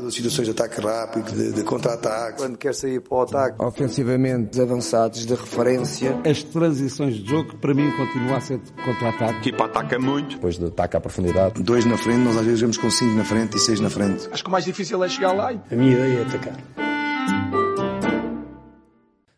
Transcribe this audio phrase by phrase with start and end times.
[0.00, 2.38] das situações de ataque rápido, de, de contra-ataque.
[2.38, 3.56] Quando quer sair para o ataque.
[3.62, 6.20] Ofensivamente avançados de referência.
[6.28, 9.34] As transições de jogo, para mim, continua a ser de contra-ataque.
[9.34, 10.36] A equipa ataca muito.
[10.36, 11.62] Depois do ataque à profundidade.
[11.62, 14.28] Dois na frente, nós às vezes vemos com cinco na frente e seis na frente.
[14.32, 15.50] Acho que o mais difícil é chegar lá.
[15.50, 16.56] A minha ideia é atacar.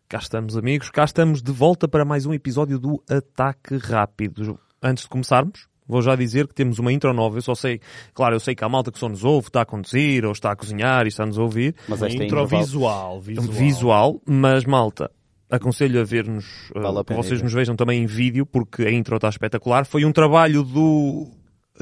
[0.08, 0.90] Cá estamos, amigos.
[0.90, 4.60] Cá estamos de volta para mais um episódio do Ataque Rápido.
[4.82, 7.36] Antes de começarmos, Vou já dizer que temos uma intro nova.
[7.36, 7.80] Eu só sei,
[8.14, 10.50] claro, eu sei que há malta que só nos ouve, está a conduzir, ou está
[10.52, 11.74] a cozinhar e está-nos a ouvir.
[11.86, 13.46] Mas esta intro é visual, visual.
[13.52, 15.10] Visual, mas malta,
[15.50, 17.42] aconselho a ver-nos, Vale a uh, vocês ir.
[17.44, 19.84] nos vejam também em vídeo, porque a intro está espetacular.
[19.84, 21.28] Foi um trabalho do.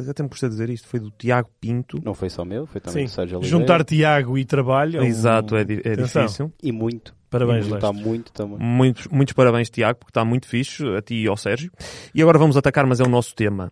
[0.09, 2.00] Até me custa dizer isto, foi do Tiago Pinto.
[2.05, 3.58] Não foi só meu, foi também Sim, do Sérgio Oliveira.
[3.58, 4.98] juntar Tiago e trabalho.
[4.98, 6.22] é um- Exato, é, di- é Atenção.
[6.24, 6.52] difícil.
[6.62, 7.14] E muito.
[7.28, 8.05] Parabéns, e Está Leste.
[8.05, 8.56] muito também.
[8.58, 11.70] Muitos, muitos parabéns, Tiago, porque está muito fixe, a ti e ao Sérgio.
[12.14, 13.70] E agora vamos atacar, mas é o nosso tema.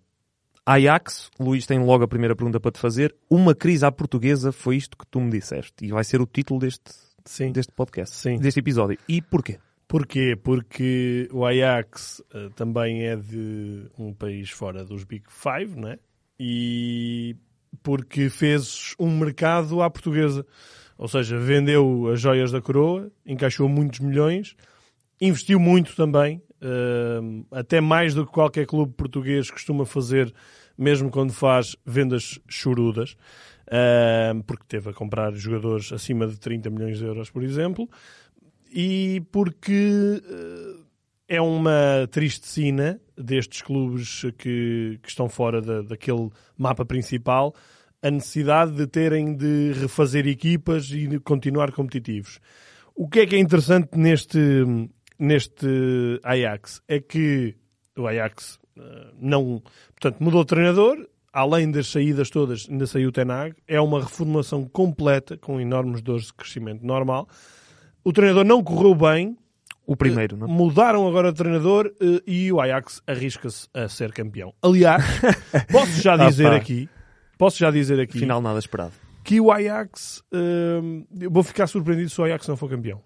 [0.68, 3.16] Ajax, Luís tem logo a primeira pergunta para te fazer.
[3.30, 5.86] Uma crise à portuguesa foi isto que tu me disseste.
[5.86, 6.92] E vai ser o título deste,
[7.24, 7.52] Sim.
[7.52, 8.36] deste podcast, Sim.
[8.36, 8.98] deste episódio.
[9.08, 9.58] E porquê?
[9.86, 10.36] Porquê?
[10.36, 15.98] Porque o Ajax eh, também é de um país fora dos Big Five, né?
[16.38, 17.34] E
[17.82, 20.44] porque fez um mercado à portuguesa.
[20.98, 24.54] Ou seja, vendeu as joias da coroa, encaixou muitos milhões,
[25.18, 27.20] investiu muito também, eh,
[27.52, 30.34] até mais do que qualquer clube português costuma fazer,
[30.78, 33.16] mesmo quando faz vendas chorudas,
[33.70, 37.88] eh, porque teve a comprar jogadores acima de 30 milhões de euros, por exemplo,
[38.72, 46.30] e porque eh, é uma triste sina destes clubes que, que estão fora da, daquele
[46.56, 47.54] mapa principal
[48.00, 52.38] a necessidade de terem de refazer equipas e de continuar competitivos.
[52.94, 54.38] O que é que é interessante neste,
[55.18, 55.66] neste
[56.22, 57.56] Ajax é que
[57.96, 58.58] o Ajax
[59.20, 59.62] não,
[59.98, 64.64] portanto, mudou de treinador, além das saídas todas, ainda saiu o Tenag, é uma reformulação
[64.64, 67.28] completa, com enormes dores de crescimento normal.
[68.04, 69.36] O treinador não correu bem,
[69.86, 70.46] O primeiro, não?
[70.46, 70.50] é?
[70.50, 74.52] mudaram agora de treinador eh, e o Ajax arrisca-se a ser campeão.
[74.62, 75.02] Aliás,
[75.70, 76.88] posso já dizer Ah, aqui,
[77.36, 78.92] posso já dizer aqui Final nada esperado.
[79.24, 80.80] que o Ajax, eh,
[81.20, 83.00] eu vou ficar surpreendido se o Ajax não for campeão.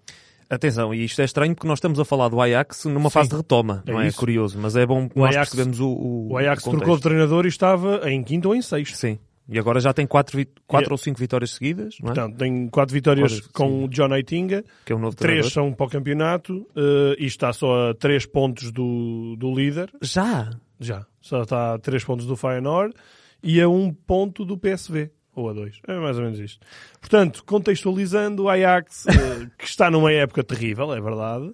[0.53, 3.13] Atenção, e isto é estranho porque nós estamos a falar do Ajax numa Sim.
[3.13, 4.07] fase de retoma, É não é?
[4.07, 4.17] isso.
[4.17, 7.01] Curioso, mas é bom O nós Ajax- percebermos o, o, O Ajax o trocou de
[7.01, 8.95] treinador e estava em quinto ou em sexto.
[8.95, 9.17] Sim.
[9.49, 12.13] E agora já tem quatro, vi- quatro E- ou cinco vitórias seguidas, não é?
[12.13, 13.83] Portanto, tem quatro vitórias Quatro, com sim.
[13.83, 15.17] o John Aitinga, que é o novo
[15.49, 19.91] são para o campeonato eh, e está só a três pontos do, do líder.
[20.01, 20.49] Já?
[20.79, 21.05] Já.
[21.21, 22.93] Só está a 3 pontos do Feyenoord
[23.41, 25.09] e a 1 ponto do PSV.
[25.35, 25.81] Ou a 2.
[25.87, 26.65] É mais ou menos isto.
[26.99, 31.53] Portanto, contextualizando, o Ajax, eh, que está numa época terrível, é verdade,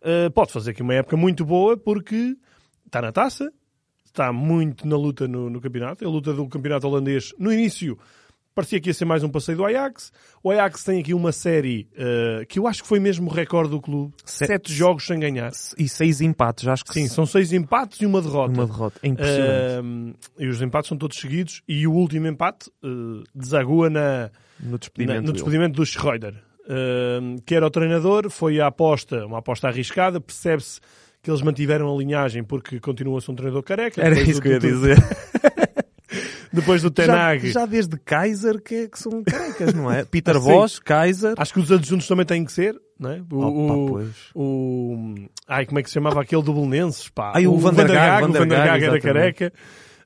[0.00, 2.36] eh, pode fazer aqui uma época muito boa porque
[2.86, 3.52] está na taça,
[4.04, 6.04] está muito na luta no, no campeonato.
[6.04, 7.98] A luta do campeonato holandês, no início,
[8.58, 10.12] parecia que ia ser mais um passeio do Ajax.
[10.42, 13.70] O Ajax tem aqui uma série eh, que eu acho que foi mesmo o recorde
[13.70, 14.12] do clube.
[14.24, 15.52] Sete- Sete jogos sem ganhar.
[15.78, 18.52] E seis empates, acho que Sim, são seis empates e uma derrota.
[18.52, 18.98] uma derrota.
[19.00, 19.78] É impressionante.
[19.78, 24.72] Ahm, e os empates são todos seguidos e o último empate uh, desagua na, no
[24.72, 25.18] na- despedimento.
[25.20, 25.32] no dele.
[25.34, 26.34] despedimento do Schroeder.
[26.68, 30.80] Ahm, que era o treinador, foi a aposta, uma aposta arriscada, percebe-se
[31.22, 34.00] que eles mantiveram a linhagem porque continua a ser um treinador careca.
[34.02, 34.96] Era isso que eu ia dizer.
[36.52, 37.50] Depois do Já, Tenag.
[37.50, 40.04] já desde Kaiser que, é- que são carecas, não é?
[40.10, 40.48] Peter Ah, sim.
[40.48, 41.34] Bosch, Kaiser.
[41.36, 43.22] Acho que os adjuntos também têm que ser, não é?
[43.30, 44.08] O, Opa, o- pois.
[44.34, 45.14] o-
[45.46, 47.08] ai, como é que se chamava aquele do Belenenses?
[47.08, 47.32] Pá?
[47.34, 47.92] Ai, o o Van der Van
[48.32, 49.52] der Gaag, Gaag era careca.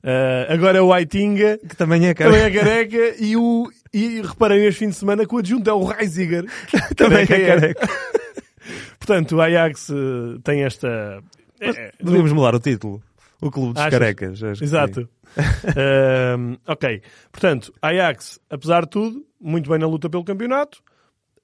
[0.03, 2.59] Ah, agora é o Aitinga, Que também é também careca.
[2.59, 5.83] é careca e o e reparem este fim de semana que o adjunto é o
[5.85, 6.45] Reisiger
[6.89, 7.87] que Também é careca.
[8.99, 11.21] Portanto, o Ajax eh, tem esta
[11.59, 13.01] é, Devíamos mudar o título.
[13.41, 13.91] O Clube dos Achas?
[13.99, 14.39] Carecas.
[14.59, 17.01] que Ahm, ok.
[17.31, 20.81] Portanto, Ajax, apesar de tudo, muito bem na luta pelo campeonato,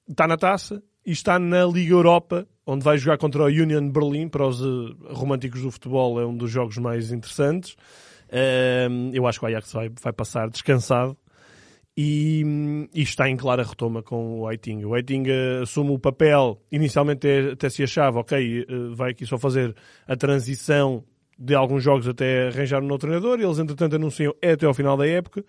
[0.08, 4.28] está na taça e está na Liga Europa, onde vai jogar contra o Union Berlin.
[4.28, 7.76] Para os eh, românticos do futebol, é um dos jogos mais interessantes.
[8.32, 11.16] Ahm, eu acho que o Ajax vai, vai passar descansado.
[11.96, 14.86] E, e está em clara retoma com o Aitinga.
[14.86, 19.36] O Aitinga assume o papel, inicialmente até, até se achava, ok, eh, vai aqui só
[19.36, 19.74] fazer
[20.06, 21.04] a transição
[21.40, 24.74] de alguns jogos até arranjar um novo treinador, e eles entretanto anunciam é até ao
[24.74, 25.42] final da época,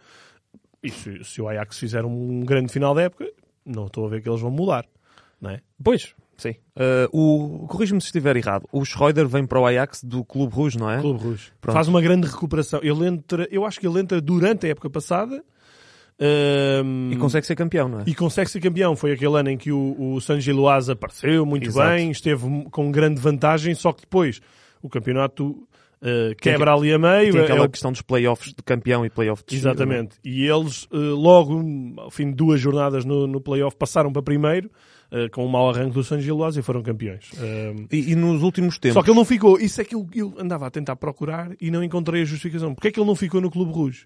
[0.82, 3.30] e se, se o Ajax fizer um grande final da época,
[3.66, 4.86] não estou a ver que eles vão mudar,
[5.40, 5.60] não é?
[5.84, 6.56] Pois, sim.
[6.76, 8.68] Uh, o, Corrijo-me se estiver errado.
[8.72, 11.02] O Schroeder vem para o Ajax do Clube Rouge, não é?
[11.02, 11.52] Clube Rouge.
[11.60, 11.76] Pronto.
[11.76, 12.80] Faz uma grande recuperação.
[12.82, 15.44] Ele entra, eu acho que ele entra durante a época passada,
[16.84, 18.04] hum, E consegue ser campeão, não é?
[18.08, 18.96] E consegue ser campeão.
[18.96, 21.90] Foi aquele ano em que o, o San Giloase apareceu muito Exato.
[21.90, 24.42] bem, esteve com grande vantagem, só que depois
[24.82, 25.68] o campeonato
[26.01, 27.31] uh, quebra ali a meio.
[27.33, 29.57] Tem é aquela o- questão dos playoffs de campeão e playoff de é?
[29.59, 30.15] Exatamente.
[30.24, 31.62] E eles, eh, logo,
[31.98, 34.69] ao fim de duas jornadas no, no playoff, passaram para primeiro,
[35.12, 37.30] eh, com um mau arranque do San Gilós e foram campeões.
[37.38, 38.94] Um, E, e nos últimos tempos.
[38.95, 39.59] só que ele não ficou.
[39.59, 42.74] Isso é que eu, eu andava a tentar procurar e não encontrei a justificação.
[42.74, 44.06] Porquê é que ele não ficou no Clube Rouge?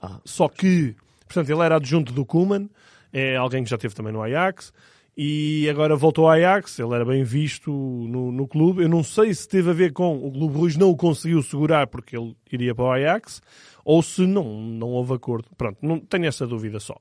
[0.00, 0.20] Ah.
[0.24, 0.94] Só que,
[1.26, 2.68] portanto, ele era adjunto do Koeman,
[3.12, 4.72] é alguém que já esteve também no Ajax,
[5.16, 8.82] e agora voltou ao Ajax, ele era bem visto no, no clube.
[8.82, 11.86] Eu não sei se teve a ver com o Clube Rouge não o conseguiu segurar
[11.86, 13.42] porque ele iria para o Ajax,
[13.84, 15.48] ou se não, não houve acordo.
[15.56, 16.96] Pronto, não tenho essa dúvida só.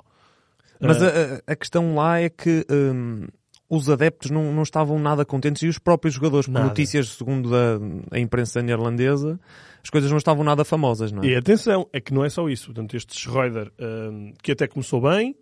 [0.79, 3.27] Mas Ah, a, a- questão lá é que hum,
[3.69, 6.65] os adeptos não, não estavam nada contentes e os próprios jogadores, por Nada.
[6.67, 7.79] notícias segundo a,
[8.15, 9.39] a imprensa neerlandesa,
[9.81, 11.27] as coisas não estavam nada famosas, não é?
[11.27, 12.65] E atenção, é que não é só isso.
[12.65, 15.35] Portanto, este Schroeder, hum, que até começou bem,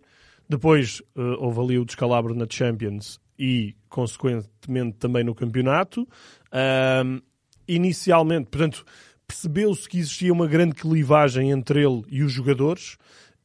[0.50, 6.06] depois uh, houve ali o descalabro na Champions e, consequentemente, também no campeonato.
[6.52, 7.20] Hum,
[7.68, 8.84] inicialmente, portanto,
[9.26, 12.98] percebeu-se que existia uma grande clivagem entre ele e os jogadores.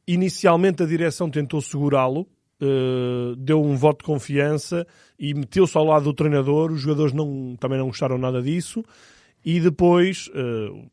[0.06, 2.26] Inicialmente, a direção tentou segurá-lo,
[2.60, 4.84] uh, deu um voto de confiança
[5.16, 6.72] e meteu-se ao lado do treinador.
[6.72, 8.84] Os jogadores não, também não gostaram nada disso.
[9.44, 10.90] E depois, uh,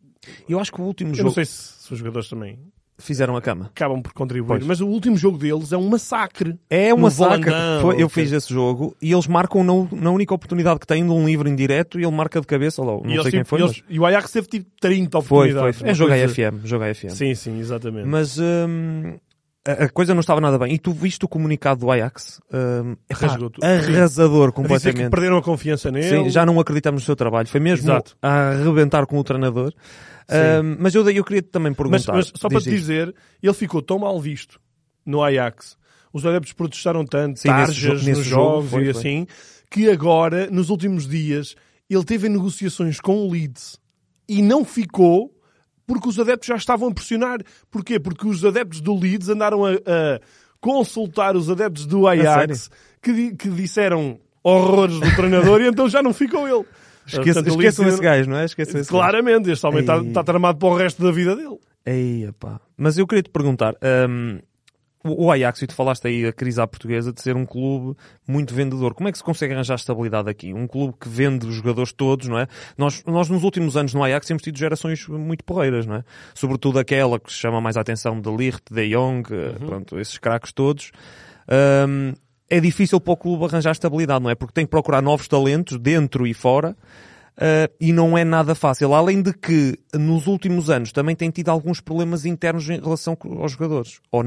[0.48, 2.60] Eu acho que o último eu jogo não sei se, se os jogadores também
[3.06, 3.66] fizeram a cama.
[3.66, 4.66] acabam por contribuir, Pois.
[4.66, 6.58] mas o último jogo deles é um massacre.
[6.70, 7.30] É No uma saca.
[7.38, 11.04] Volandão, Foi- eu fiz esse jogo e eles marcam na, na única oportunidade que têm
[11.06, 12.82] de um livro indireto e ele marca de cabeça.
[12.84, 15.22] Lá, não e, sei quem tipo, foi, eles- mas e o Ajax teve tipo 30
[15.22, 15.60] foi, foi.
[15.60, 15.84] oportunidades.
[15.84, 17.10] É jogo AFM, jogo AFM.
[17.10, 18.08] Sim, sim, exatamente.
[18.08, 19.16] Mas hum,
[19.66, 20.74] a, coisa não estava nada bem.
[20.74, 22.42] E tu viste o comunicado do Ajax?
[23.10, 23.60] Epá, tudo.
[23.64, 25.10] arrasador que completamente.
[25.10, 26.24] perderam a confiança nele.
[26.26, 27.48] Sim, já não acreditamos no seu trabalho.
[27.48, 28.18] Foi mesmo Exato.
[28.22, 29.74] a arrebentar com o treinador.
[30.30, 32.14] Hum, mas eu, eu queria também mas, perguntar.
[32.14, 32.78] mas só para te isto.
[32.80, 34.60] dizer, ele ficou tão mal visto
[35.06, 35.78] no Ajax.
[36.12, 39.00] Os adeptos protestaram tanto, Sim, nesse tarjas jo- nesse nos jogo, jogos foi, e foi.
[39.00, 39.28] assim,
[39.70, 41.56] que agora, nos últimos dias,
[41.90, 43.80] ele teve negociações com o Leeds
[44.30, 45.32] e não ficou
[45.86, 47.40] porque os adeptos já estavam a pressionar.
[47.70, 48.00] Porquê?
[48.00, 50.20] Porque os adeptos do Leeds andaram a, a
[50.60, 52.70] consultar os adeptos do Ajax
[53.02, 56.66] que, que disseram horrores do treinador e então já não ficou ele.
[57.06, 58.46] Esqueça, Portanto, esqueçam esse gajo, não é?
[58.46, 59.04] Esqueçam esse gajo.
[59.04, 61.60] Claramente, este homem está está tramado para o resto da vida dele.
[61.86, 62.62] Ei, epá.
[62.78, 63.76] Mas eu queria te perguntar,
[64.08, 64.40] hum,
[65.04, 67.98] o o Ajax, e tu falaste aí a crise à portuguesa de ser um clube
[68.28, 68.94] muito vendedor.
[68.94, 70.54] Como é que se consegue arranjar estabilidade aqui?
[70.54, 72.48] Um clube que vende os jogadores todos, não é?
[72.78, 76.04] Nós, nós nos últimos anos no Ajax temos tido gerações muito porreiras, não é?
[76.34, 80.52] Sobretudo aquela que chama mais a atenção de Ligt, De Jong, eh, pronto, esses craques
[80.52, 80.92] todos.
[81.88, 82.14] Hum,
[82.50, 84.36] é difícil para o clube arranjar estabilidade, não é?
[84.36, 86.76] Porque tem que procurar novos talentos dentro e fora.
[87.36, 88.94] Uh, e não é nada fácil.
[88.94, 93.54] Além de que, nos últimos anos, também tem tido alguns problemas internos em relação aos
[93.54, 94.00] jogadores.
[94.12, 94.22] O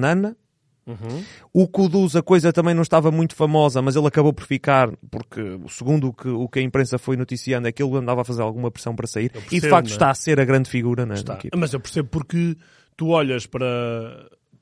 [0.86, 4.90] Nana, o Kudus, a coisa também não estava muito famosa, mas ele acabou por ficar,
[5.10, 8.24] porque, segundo o que, o que a imprensa foi noticiando, é que ele andava a
[8.24, 9.26] fazer alguma pressão para sair.
[9.26, 9.90] e de percebo, facto é?
[9.90, 11.34] está a ser a grande figura na, na Está.
[11.34, 11.56] equipa.
[11.56, 12.56] Mas eu percebo porque
[12.96, 13.66] tu olhas para,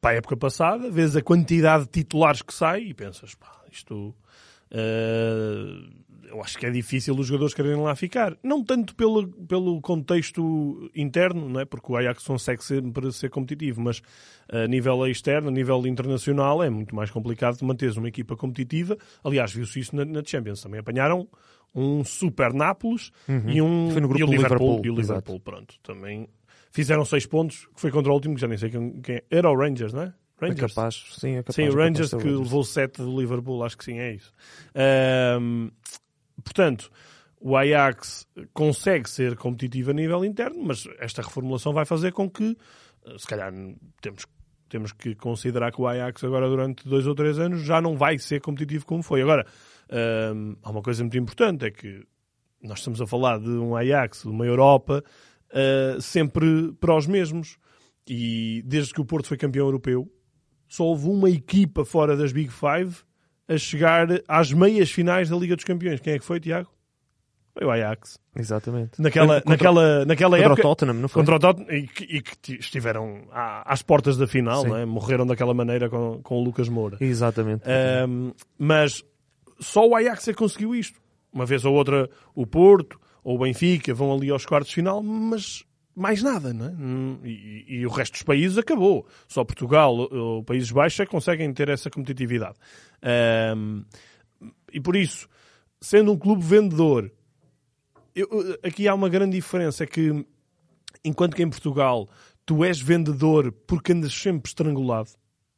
[0.00, 4.14] para a época passada, vês a quantidade de titulares que sai e pensas, pá, isto.
[4.70, 8.36] eh, eu acho que é difícil os jogadores quererem lá ficar.
[8.42, 11.64] Não tanto pelo, pelo contexto interno, não é?
[11.64, 14.02] porque o Ajax consegue sempre ser competitivo, mas
[14.48, 18.96] a nível externo, a nível internacional, é muito mais complicado de manteres uma equipa competitiva.
[19.22, 20.62] Aliás, viu-se isso na, na Champions.
[20.62, 21.28] Também apanharam
[21.74, 23.10] um super Nápoles
[23.48, 24.76] e um Foi no grupo e o Liverpool.
[24.76, 24.94] Liverpool, E o.
[24.94, 25.74] Liverpool, pronto.
[25.82, 26.28] Também
[26.70, 29.24] fizeram seis pontos, que foi contra o último, que já nem sei quem, quem é.
[29.30, 30.14] Era o Rangers, não é?
[30.40, 30.72] É Rangers.
[30.74, 31.54] capaz, sim, é capaz.
[31.54, 34.32] sim, é o capaz Rangers que levou sete do Liverpool, acho que sim, é isso.
[34.74, 35.70] Ahm,
[36.44, 36.90] portanto,
[37.40, 42.56] o Ajax consegue ser competitivo a nível interno, mas esta reformulação vai fazer com que,
[43.04, 43.52] eh, se calhar,
[44.00, 44.26] temos,
[44.68, 48.18] temos que considerar que o Ajax agora durante dois ou três anos já não vai
[48.18, 49.22] ser competitivo como foi.
[49.22, 49.46] Agora,
[49.90, 52.06] ahm, há uma coisa muito importante, é que
[52.62, 55.04] nós estamos a falar de um Ajax, de uma Europa,
[55.54, 57.56] ah, sempre para os mesmos.
[58.06, 60.10] E desde que o Porto foi campeão europeu,
[60.68, 62.96] só houve uma equipa fora das Big Five
[63.48, 66.00] a chegar às meias finais da Liga dos Campeões.
[66.00, 66.68] Quem é que foi, Tiago?
[67.56, 68.18] Foi o Ajax.
[68.36, 69.00] Exatamente.
[69.00, 70.60] Naquela, Contra- naquela, naquela Contra época.
[70.60, 71.22] o Tottenham, não foi?
[71.22, 74.84] Contra o Tottenham, e que, e que estiveram à- às portas da final, é?
[74.84, 76.96] morreram daquela maneira com, com o Lucas Moura.
[77.00, 77.62] Exatamente.
[77.64, 79.04] Ahm, mas
[79.60, 81.00] só o Ajax é que conseguiu isto.
[81.32, 85.00] Uma vez ou outra o Porto ou o Benfica vão ali aos quartos de final,
[85.00, 86.70] mas mais nada, não é?
[86.70, 89.06] Hum, E, e o resto dos países acabou.
[89.28, 92.56] Só Portugal ou Países Baixos é conseguem ter essa competitividade.
[93.02, 93.82] Ahm,
[94.72, 95.28] e por isso,
[95.80, 97.10] sendo um clube vendedor,
[98.14, 98.28] eu-
[98.62, 100.24] aqui há uma grande diferença, é que
[101.04, 102.08] enquanto que em Portugal
[102.46, 105.10] tu és vendedor porque andas sempre estrangulado,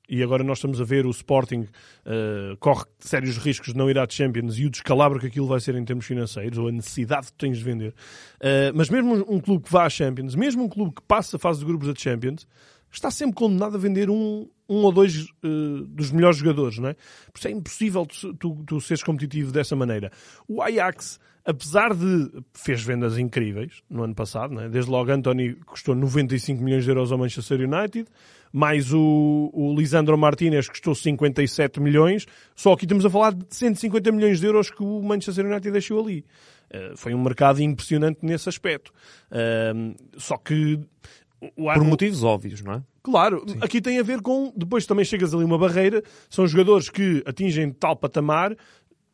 [0.09, 1.63] e agora nós estamos a ver o Sporting
[2.07, 5.61] uh, corre sérios riscos de não ir à Champions e o descalabro que aquilo vai
[5.61, 7.95] ser em termos financeiros, ou a necessidade que tens de vender.
[8.41, 11.39] Uh, mas mesmo um clube que vá à Champions, mesmo um clube que passa a
[11.39, 12.47] fase de grupos da Champions,
[12.91, 16.95] está sempre condenado a vender um, um ou dois uh, dos melhores jogadores, não é?
[17.33, 20.11] Por isso é impossível tu, tu, tu seres competitivo dessa maneira.
[20.49, 24.69] O Ajax apesar de fez vendas incríveis no ano passado, né?
[24.69, 28.09] desde logo Anthony custou 95 milhões de euros ao Manchester United,
[28.53, 34.11] mais o, o Lisandro Martinez custou 57 milhões, só aqui estamos a falar de 150
[34.11, 36.25] milhões de euros que o Manchester United deixou ali.
[36.69, 38.93] Uh, foi um mercado impressionante nesse aspecto.
[39.31, 40.81] Uh, só que...
[41.55, 42.83] O, Por motivos óbvios, não é?
[43.03, 43.59] Claro, Sim.
[43.61, 44.53] aqui tem a ver com.
[44.57, 46.03] Depois também chegas ali uma barreira.
[46.29, 48.57] São jogadores que atingem tal patamar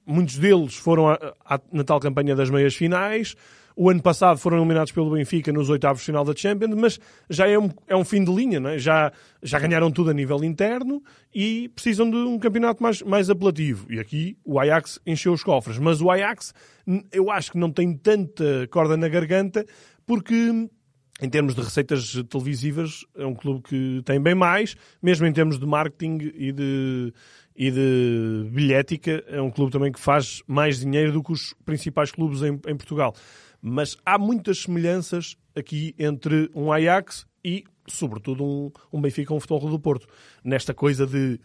[0.06, 3.35] muitos deles foram a, a, na tal campanha das meias finais.
[3.75, 7.49] O ano passado foram eliminados pelo Benfica nos oitavos de final da Champions, mas já
[7.49, 8.78] é um, é um fim de linha, não é?
[8.78, 9.11] já,
[9.42, 11.02] já ganharam tudo a nível interno
[11.35, 13.87] e precisam de um campeonato mais, mais apelativo.
[13.90, 15.78] E aqui o Ajax encheu os cofres.
[15.78, 16.52] Mas o Ajax,
[17.11, 19.64] eu acho que não tem tanta corda na garganta,
[20.06, 20.68] porque
[21.21, 25.59] em termos de receitas televisivas, é um clube que tem bem mais, mesmo em termos
[25.59, 27.12] de marketing e de
[27.54, 29.23] e de bilhética.
[29.28, 32.76] É um clube também que faz mais dinheiro do que os principais clubes em, em
[32.76, 33.14] Portugal.
[33.61, 39.71] Mas há muitas semelhanças aqui entre um Ajax e, sobretudo, um, um Benfica, um Futebol
[39.71, 40.07] do Porto.
[40.42, 41.38] Nesta coisa de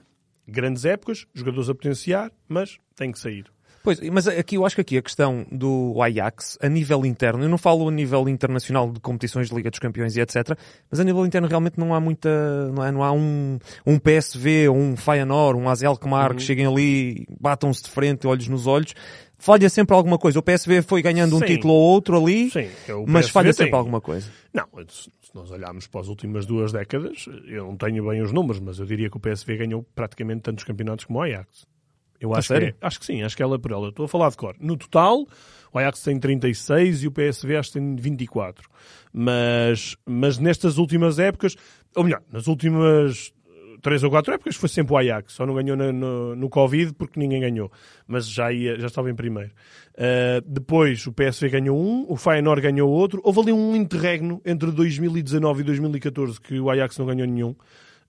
[0.48, 3.46] grandes épocas, jogadores a potenciar, mas tem que sair.
[3.84, 7.50] Pois, mas aqui eu acho que aqui a questão do Ajax, a nível interno, eu
[7.50, 10.58] não falo a nível internacional de competições de Liga dos Campeões e etc,
[10.90, 14.70] mas a nível interno realmente não há muita, não, é, não há um, um PSV,
[14.70, 16.38] um Feyenoord, um Azel Kemar uhum.
[16.38, 18.94] que cheguem ali, batam-se de frente, olhos nos olhos,
[19.38, 20.40] falha sempre alguma coisa.
[20.40, 21.44] O PSV foi ganhando Sim.
[21.44, 23.80] um título ou outro ali, Sim, é mas falha sempre tem...
[23.80, 24.30] alguma coisa.
[24.54, 28.60] Não, se nós olharmos para as últimas duas décadas, eu não tenho bem os números,
[28.60, 31.66] mas eu diria que o PSV ganhou praticamente tantos campeonatos como o Ajax.
[32.20, 33.90] Eu acho que, é, acho que sim, acho que ela é por ela.
[33.90, 34.56] Estou a falar de cor.
[34.60, 35.28] No total,
[35.72, 38.68] o Ajax tem 36 e o PSV acho que tem 24.
[39.14, 41.56] Mas, mas nestas últimas épocas,
[41.96, 43.34] ou melhor, nas últimas
[43.82, 45.34] três ou quatro épocas foi sempre o Ajax.
[45.34, 47.72] Só não ganhou no, no, no Covid porque ninguém ganhou.
[48.08, 49.52] Mas já, ia, já estava em primeiro.
[49.94, 53.22] Uh, depois o PSV ganhou um, o Feyenoord ganhou outro.
[53.24, 57.52] Houve ali um interregno entre 2019 e 2014 que o Ajax não ganhou nenhum.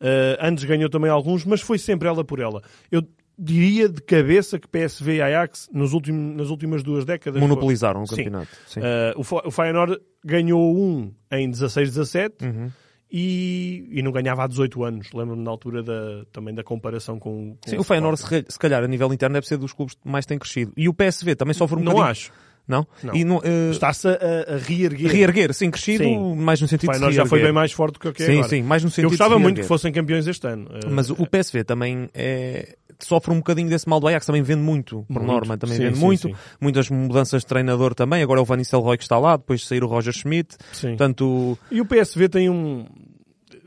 [0.01, 2.63] Uh, antes ganhou também alguns, mas foi sempre ela por ela.
[2.91, 3.03] Eu
[3.39, 8.07] diria de cabeça que PSV e Ajax nos últimos, nas últimas duas décadas monopolizaram o
[8.07, 8.49] campeonato.
[8.67, 8.81] Sim.
[8.81, 8.87] Sim.
[9.21, 12.71] Uh, o, Feyenoord ganhou um em 16-17 uhum.
[13.11, 15.13] e, e não ganhava há 18 anos.
[15.15, 18.59] Lembro-me na altura da, também da comparação com, com Sim, o, o Feyenoord se, se,
[18.59, 20.73] calhar a nível interno deve ser dos clubes que mais tem crescido.
[20.77, 22.05] E o PSV também sofre um não bocadinho.
[22.05, 22.33] Não acho.
[22.69, 22.87] Não?
[23.03, 23.17] não.
[23.17, 23.71] E uh...
[23.71, 25.11] Está-se a, a, reerguer.
[25.11, 26.35] Reerguer, sim, crescido, sim.
[26.37, 28.27] mais no sentido Feyenoord de já foi bem mais forte do que o que é
[28.27, 28.49] Sim, agora.
[28.49, 30.69] sim, mais no sentido Eu gostava muito que fossem campeões este ano.
[30.91, 34.63] Mas uh, o PSV também é, sofre um bocadinho desse mal do Ajax, também vende
[34.63, 35.27] muito, por muito.
[35.27, 36.29] norma, também sim, vende sim, muito.
[36.29, 36.35] Sim.
[36.61, 39.67] Muitas mudanças de treinador também, agora é o Van Nistelrooy que está lá, depois de
[39.67, 40.57] sair o Roger Schmidt.
[40.73, 40.89] Sim.
[40.89, 41.59] Portanto...
[41.71, 42.87] E o PSV tem um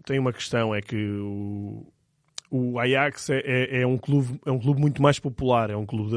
[0.05, 1.85] tem uma questão, é que o,
[2.49, 5.85] o Ajax é, é, é, um clube, é um clube muito mais popular, é um
[5.85, 6.11] clube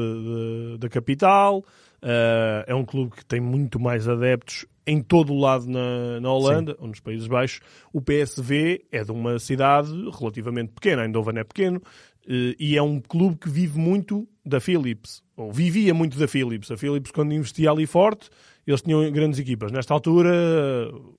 [0.77, 5.65] da capital, uh, é um clube que tem muito mais adeptos em todo o lado
[5.65, 6.77] na, na Holanda, Sim.
[6.81, 7.59] ou nos Países Baixos.
[7.91, 11.81] O PSV é de uma cidade relativamente pequena, Eindhoven é pequeno,
[12.27, 16.71] e é um clube que vive muito da Philips, ou vivia muito da Philips.
[16.71, 18.29] A Philips, quando investia ali forte,
[18.65, 19.71] eles tinham grandes equipas.
[19.71, 20.31] Nesta altura,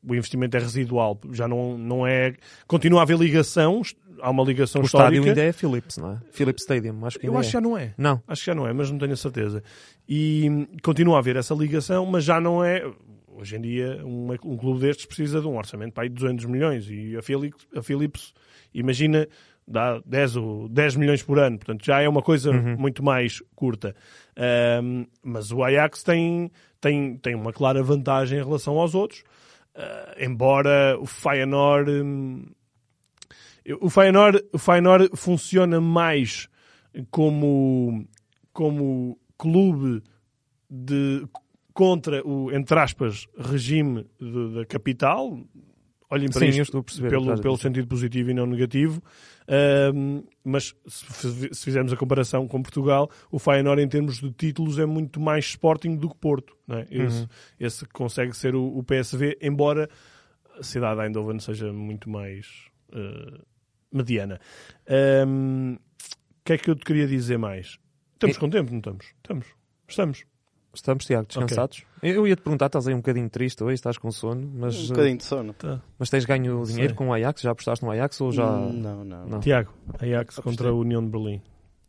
[0.02, 2.34] o investimento é residual, já não, não é.
[2.66, 3.82] Continua a haver ligação,
[4.20, 5.10] há uma ligação o histórica.
[5.10, 6.20] O estádio ainda é Philips, não é?
[6.32, 7.50] Philips Stadium, acho que Eu acho é.
[7.50, 7.94] que já não é.
[7.96, 8.22] Não.
[8.26, 9.62] Acho que já não é, mas não tenho a certeza.
[10.08, 12.82] E continua a haver essa ligação, mas já não é.
[13.28, 16.46] Hoje em dia, um, um clube destes precisa de um orçamento para aí de 200
[16.46, 18.32] milhões e a Philips, a Philips
[18.72, 19.28] imagina
[19.66, 22.76] dá 10, ou 10 milhões por ano, portanto já é uma coisa uhum.
[22.76, 23.94] muito mais curta.
[24.82, 29.25] Um, mas o Ajax tem, tem, tem uma clara vantagem em relação aos outros,
[29.75, 32.46] uh, embora o Feyenoord, um,
[33.80, 36.49] o Feyenoord, o Feyenoord funciona mais
[37.11, 38.06] como,
[38.52, 40.02] como clube
[40.70, 41.26] de,
[41.73, 44.06] contra o, entre aspas, regime
[44.54, 45.38] da capital,
[46.10, 49.02] olhem para Sim, isto pelo, pelo sentido positivo e não negativo,
[50.44, 54.86] mas se, se, fizermos a comparação com Portugal, o Feyenoord em termos de títulos é
[54.86, 56.56] muito mais Sporting do que Porto.
[56.68, 56.86] É?
[56.90, 57.28] Esse, uhum.
[57.58, 59.88] esse, consegue ser o, o, PSV, embora
[60.58, 62.46] a cidade de Eindhoven seja muito mais
[62.92, 63.44] uh,
[63.92, 64.40] mediana.
[64.86, 65.78] O
[66.44, 67.78] que é que eu te queria dizer mais?
[68.14, 69.06] Estamos com tempo, não estamos?
[69.22, 69.46] Estamos.
[69.88, 70.35] Estamos.
[70.76, 71.83] Estamos, Tiago, descansados.
[72.02, 75.16] Eu ia-te perguntar, estás aí um bocadinho triste hoje, estás com sono, mas, Um bocadinho
[75.16, 75.52] de sono.
[75.54, 75.80] Tá.
[75.99, 76.95] mas tens ganho dinheiro Sei.
[76.97, 77.40] com o Ajax?
[77.42, 78.45] Já apostaste no Ajax ou já...
[78.47, 79.26] Não, não.
[79.26, 79.40] Não.
[79.40, 80.42] Tiago, Ajax Apostei.
[80.45, 81.40] contra a União de Berlim.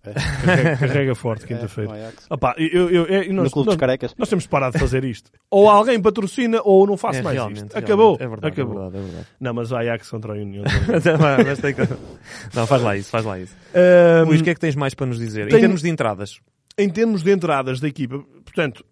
[0.04, 0.14] É.
[0.14, 1.90] Carrega, carrega forte, É, quinta-feira.
[1.92, 2.28] no Ajax.
[2.30, 4.16] Opá, eu, eu, eu- No nós, Clube dos nós, Carecas.
[4.18, 5.30] nós temos de parar de fazer isto.
[5.52, 7.74] Ou alguém patrocina ou não faço É, mais realmente, isto.
[7.74, 7.86] realmente.
[7.92, 8.16] Acabou.
[8.20, 8.74] É verdade, Acabou.
[8.74, 9.28] é verdade, é verdade.
[9.40, 10.64] Não, mas o Ajax contra a União
[12.56, 13.56] Não, faz lá isso, faz lá isso.
[13.76, 15.46] Ahm, Luís, o que é que tens mais para nos dizer?
[15.48, 16.40] Em tenho- termos de entradas.
[16.80, 18.24] Em termos de entradas da equipa,
[18.58, 18.86] portanto,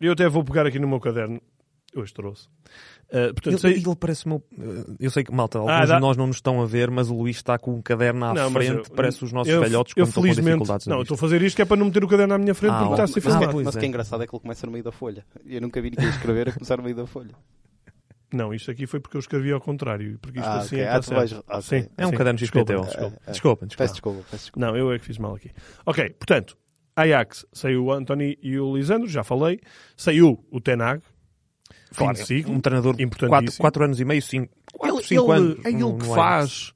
[0.00, 1.40] eu até vou pegar aqui no meu caderno.
[1.96, 2.46] Hoje trouxe.
[3.10, 4.36] Ah, portanto, Ele, sei- ele parece meu...
[4.36, 6.90] uh, Eu sei que, malta, alguns Ah, dá- de nós não nos estão a ver,
[6.90, 9.60] mas o Luís está com um caderno à Não, frente, eu- parece os nossos eu,
[9.62, 11.78] velhotes eu quando estão com felizmente, dificuldades não, estou a fazer isto que é para
[11.78, 13.52] não meter o caderno à minha frente Ah, porque está a ser Mas, filmado.
[13.52, 13.80] pois mas o é.
[13.80, 15.24] que é engraçado é que ele começa no meio da folha.
[15.46, 17.34] Eu nunca vi ninguém escrever a começar no meio da folha.
[18.34, 20.18] Não, isto aqui foi porque eu escrevi ao contrário.
[20.20, 20.84] Porque isto Ah, assim ok.
[20.84, 21.30] é Ah, tu vais-.
[21.64, 22.16] Sim, É um sim.
[22.16, 22.72] caderno Desculpa.
[22.74, 22.86] XPTO.
[22.86, 23.20] Desculpa.
[23.32, 23.76] Desculpa, desculpa.
[23.78, 24.66] Peço desculpa, peço desculpa.
[24.66, 25.50] Não, eu é que fiz mal aqui.
[25.86, 26.54] Ok, portanto,
[27.02, 29.60] Ajax, saiu o Anthony e o Lisandro, já falei.
[29.96, 31.00] Saiu o Tenag,
[31.92, 32.54] fim Claro, de ciclo.
[32.54, 33.60] um treinador de importantíssimo.
[33.60, 34.52] 4 anos e meio, 5
[34.82, 35.64] Ele, 5 ele- anos.
[35.64, 36.72] é ele no- que no faz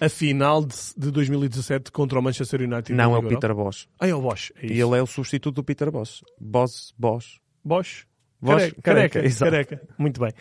[0.00, 2.92] a final de, de 2017 contra o Manchester United.
[2.92, 3.86] Não, é o Peter Bosch.
[3.98, 4.52] Ah, é o Bosch.
[4.62, 6.22] É E ele é o substituto do Peter Bosch.
[6.40, 6.92] Bosch.
[6.98, 7.40] Bosch.
[7.64, 8.04] Bosch,
[8.42, 9.80] Careca, careca, careca, careca.
[9.96, 10.32] Muito bem.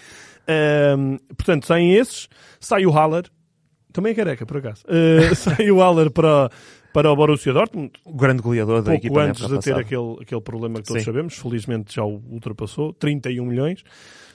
[0.48, 2.28] Ahm, portanto, saem esses.
[2.60, 3.26] Sai o Haller.
[3.92, 4.84] Também é careca, por acaso.
[4.92, 6.50] Uh, sai o Haller para,
[6.94, 7.92] para o Borussia Dortmund.
[8.06, 11.04] O grande goleador da Pouco equipa na antes de ter aquele, aquele problema que todos
[11.04, 11.06] Sim.
[11.06, 11.38] sabemos.
[11.38, 12.94] Felizmente já o ultrapassou.
[12.94, 13.84] 31 milhões.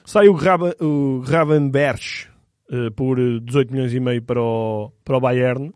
[0.05, 2.29] Sai o, Ravenberch
[2.71, 5.73] uh, por uh, 18 milhões e meio para o, para o Bayern.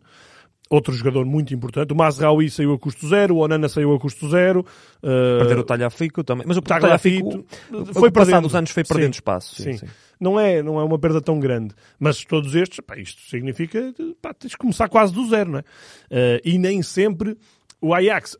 [0.72, 1.92] Outro jogador muito importante.
[1.92, 3.36] O Mazraoui saiu a custo zero.
[3.36, 4.60] O Onana saiu a custo zero.
[5.02, 6.46] Uh, Perder o Talhafico também.
[6.48, 9.18] Mas o Tagliafico Talhafico, foi passado os anos, foi perdendo Sim.
[9.18, 9.62] espaço.
[9.62, 9.86] Sim, Sim.
[10.18, 11.74] Não, é, não é uma perda tão grande.
[12.00, 15.64] Mas todos estes, pá, isto significa pá, tens de começar quase do zero, não é?
[16.10, 17.36] Eh, e nem sempre
[17.78, 18.38] o Ajax,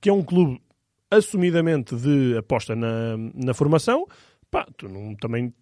[0.00, 0.62] que é um clube
[1.10, 4.06] assumidamente de aposta na, na formação,
[4.50, 5.52] pá, tu não, também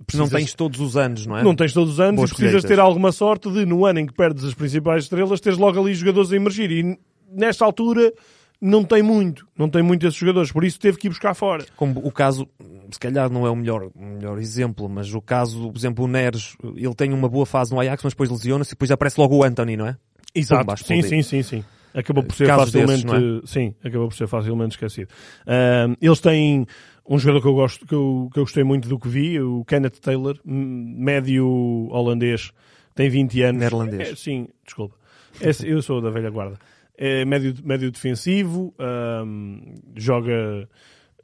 [0.00, 1.42] Não precisas- tens todos os anos, não é?
[1.44, 2.70] não tens todos os anos Boas e precisas colheitas.
[2.76, 5.94] ter alguma sorte de, no ano em que perdes as principais estrelas, teres logo ali
[5.94, 6.70] jogadores a emergir.
[6.70, 6.98] E
[7.30, 8.12] nesta altura
[8.60, 9.46] não tem muito.
[9.56, 10.50] Não tem muito esses jogadores.
[10.52, 11.64] Por isso teve que ir buscar fora.
[11.76, 12.48] Como o caso,
[12.90, 16.56] se calhar não é o melhor, melhor exemplo, mas o caso, por exemplo, o Neres,
[16.76, 19.44] ele tem uma boa fase no Ajax, mas depois lesiona-se e depois aparece logo o
[19.44, 19.96] Anthony, não é?
[20.34, 20.64] Exato.
[20.64, 21.64] Pumba, Sim, sim, sim, sim.
[21.92, 25.08] Acabou por ser Casos facilmente, desses, não sim, acabou por ser facilmente esquecido.
[25.44, 26.64] Ahm, eles têm
[27.08, 29.64] um jogador que eu gosto, que eu, que eu gostei muito do que vi, o
[29.64, 31.46] Kenneth Taylor, médio
[31.90, 32.52] holandês,
[32.94, 33.60] tem 20 anos.
[33.60, 34.10] Neerlandês.
[34.10, 34.94] É, sim, desculpa.
[35.40, 36.58] É, eu sou da velha guarda.
[36.96, 39.58] É médio, médio defensivo, ahm,
[39.96, 40.68] joga.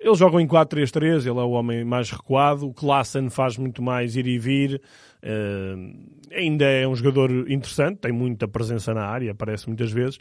[0.00, 2.66] Eles jogam em 4-3-3, ele é o homem mais recuado.
[2.66, 4.80] O Klassen faz muito mais ir e vir.
[5.22, 5.92] ahm,
[6.32, 10.18] ainda é um jogador interessante, tem muita presença na área, aparece muitas vezes.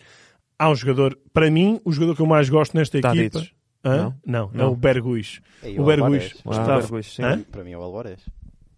[0.57, 3.37] Há um jogador, para mim, o jogador que eu mais gosto nesta Tadic.
[3.37, 3.54] equipa.
[3.85, 4.13] Hã?
[4.25, 4.71] Não, é Não.
[4.71, 5.39] o Berguis.
[5.63, 6.33] É, O Berguis.
[6.45, 6.91] Alvarez.
[6.91, 7.23] Ah, sim.
[7.23, 7.39] Hã?
[7.51, 8.19] Para mim é o Alvarez.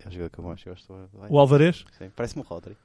[0.05, 0.93] É o jogador que eu mais gosto.
[1.19, 1.29] Vai.
[1.29, 1.83] O Alvarez?
[1.97, 2.77] Sim, Parece-me o Rodri.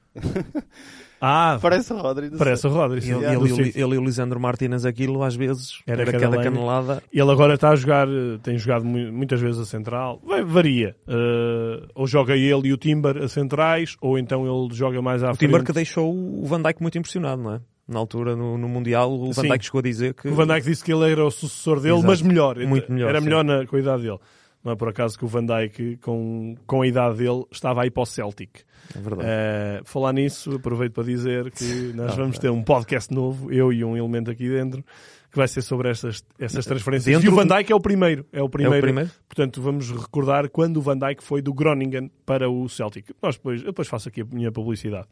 [1.21, 2.29] Ah, Parece o Rodri.
[2.37, 2.69] parece o.
[2.69, 2.97] Rodri.
[2.97, 3.79] Ele, sim, ele, ele, City.
[3.81, 6.51] ele e o Lisandro Martínez, aquilo às vezes Era era, cada cada lenha.
[6.51, 7.03] canelada.
[7.13, 10.21] Ele agora está a jogar, eh, tem jogado mu- muitas vezes a central.
[10.45, 10.95] Varia.
[11.07, 15.31] Eh, ou joga ele e o Timber a centrais, ou então ele joga mais à
[15.31, 15.49] O frente.
[15.49, 17.61] Timber que deixou o Van Dijk muito impressionado, não é?
[17.87, 19.41] Na altura, no, no Mundial, o Van.
[19.41, 20.27] Dijk chegou a dizer que...
[20.29, 22.07] O Van Dijk disse que ele era o sucessor dele, Exato.
[22.07, 22.57] mas melhor.
[22.57, 23.25] Muito melhor, Era sim.
[23.25, 24.19] melhor na, com a idade dele.
[24.63, 27.91] Não é por acaso que o Van Dijk, com, com a idade dele, estava aí
[27.91, 28.61] para o Celtic.
[28.95, 29.27] É verdade.
[29.29, 33.73] Eh, falar nisso, aproveito para dizer que nós Ah, vamos ter um podcast novo, eu
[33.73, 34.81] e um elemento aqui dentro,
[35.29, 37.13] que vai ser sobre estas, essas transferências.
[37.13, 38.25] Dentro e o Van Dijk é o primeiro.
[38.31, 38.77] É o é primeiro.
[38.77, 39.11] o primeiro?
[39.27, 43.09] Portanto, vamos recordar quando o Van Dijk foi do Groningen para o Celtic.
[43.21, 45.07] Nós depois, eu depois faço aqui a minha publicidade.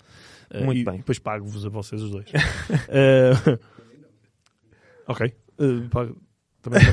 [0.51, 0.97] Eh, Muito e bem.
[0.97, 2.25] depois pago-vos a vocês os dois.
[2.89, 3.31] Eh,
[5.07, 5.33] ok.
[5.59, 6.17] Eh, pago-
[6.61, 6.79] também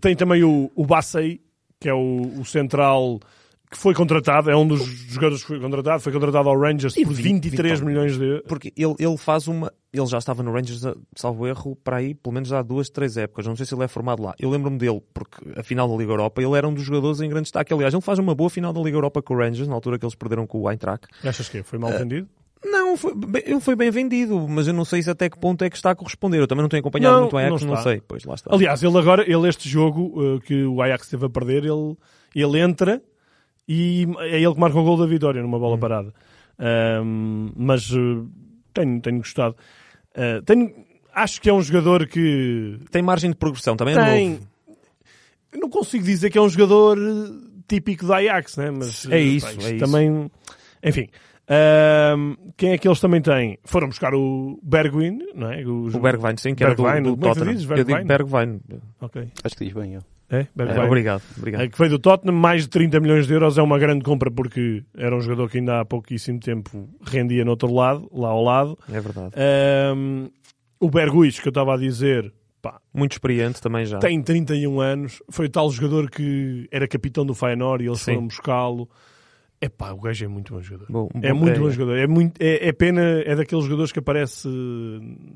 [0.00, 1.40] tem também o, o Bassei,
[1.80, 3.20] que é o, o central
[3.70, 7.04] que foi contratado, é um dos jogadores que foi contratado, foi contratado ao Rangers E
[7.04, 7.86] por vi- 23 Vitor.
[7.86, 9.72] milhões de Porque ele, ele faz uma.
[9.92, 10.82] Ele já estava no Rangers,
[11.16, 13.46] salvo erro, para aí, pelo menos há duas, três épocas.
[13.46, 14.34] Não sei se ele é formado lá.
[14.38, 17.28] Eu lembro-me dele, porque a final da Liga Europa, ele era um dos jogadores em
[17.28, 17.72] grande destaque.
[17.72, 20.04] Aliás, ele faz uma boa final da Liga Europa com o Rangers, na altura que
[20.04, 21.06] eles perderam com o Eintracht.
[21.24, 22.28] Achas que Foi mal Eh, vendido?
[22.64, 23.12] Não, foi
[23.44, 25.92] ele foi bem vendido, mas eu não sei se até que ponto é que está
[25.92, 26.38] a corresponder.
[26.40, 28.02] Eu também não tenho acompanhado Não, muito o Ajax, não não, sei.
[28.06, 28.52] Pois lá está.
[28.52, 31.96] Aliás, ele agora, ele este jogo uh, que o Ajax esteve a perder, ele,
[32.34, 33.00] ele entra
[33.68, 35.60] e é ele que marca o gol da vitória numa Hum.
[35.60, 36.12] bola parada.
[36.58, 38.26] Ahm, mas uh,
[38.72, 39.54] tenho, tenho gostado.
[40.16, 40.72] Uh, tenho,
[41.14, 44.30] acho que é um jogador que Tem margem de progressão, também é tem.
[44.30, 44.48] novo.
[45.54, 48.70] Não consigo dizer que é um jogador uh, típico do Ajax, né?
[48.70, 49.78] mas É isso, é isso.
[49.78, 50.30] também.
[50.82, 51.08] Enfim,
[52.56, 53.58] Quem é que eles também têm?
[53.64, 55.64] Foram buscar o Bergwijn, não é?
[55.64, 57.52] Os- O Bergwijn, sim, que era do, Bergwijn, do é Tottenham.
[57.54, 57.70] dizes?
[57.70, 58.06] Eu digo Bergwijn?
[58.06, 58.60] Bergwijn.
[59.00, 59.28] Ok.
[59.44, 60.00] Acho que diz bem eu.
[60.30, 60.86] É, É, Bergwijn.
[60.86, 61.60] obrigado, obrigado.
[61.62, 64.30] É, que veio do Tottenham, mais de 30 milhões de euros é uma grande compra
[64.30, 68.42] porque era um jogador que ainda há pouquíssimo tempo rendia no outro lado, lá ao
[68.42, 68.78] lado.
[68.92, 69.32] É verdade.
[70.80, 72.32] O Berguis, que eu estava a dizer,
[72.62, 73.98] pá, Muito experiente também já.
[73.98, 78.12] tem 31 anos, foi o tal jogador que era capitão do Feyenoord e eles Sim.
[78.14, 78.88] foram buscá-lo.
[79.60, 80.86] É pá, o gajo é muito bom jogador.
[80.88, 81.98] Bom, É bom- muito bom jogador.
[81.98, 84.48] É, muito, é, é pena, é daqueles jogadores que aparece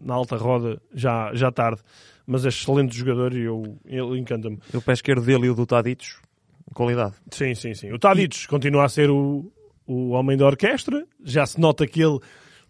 [0.02, 1.80] na alta roda já, já tarde.
[2.26, 4.58] Mas é excelente jogador e eu, ele encanta-me.
[4.72, 6.20] O pé esquerdo dele e o do Taditos,
[6.72, 7.14] qualidade.
[7.32, 7.92] Sim, sim, sim.
[7.92, 9.50] O Tadic continua a ser o,
[9.87, 11.04] o homem da orquestra.
[11.24, 12.20] Já se nota que ele,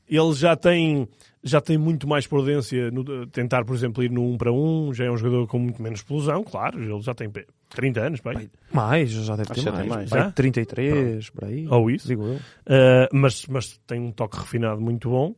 [0.09, 1.07] ele já tem
[1.45, 4.95] já tem muito mais prudência no tentar, por exemplo, ir no 1 para 1.
[4.95, 6.81] Já é um jogador com muito menos explosão, claro.
[6.83, 7.29] Ele já tem
[7.75, 8.51] 30 anos, bem.
[8.73, 9.81] Mais, já deve Acho ter mais.
[9.83, 10.11] tem mais.
[10.11, 10.31] Já?
[10.33, 11.67] 33, por aí.
[11.69, 12.07] Ou isso.
[12.09, 12.35] Digo eu.
[12.35, 15.31] Uh, mas, mas tem um toque refinado muito bom.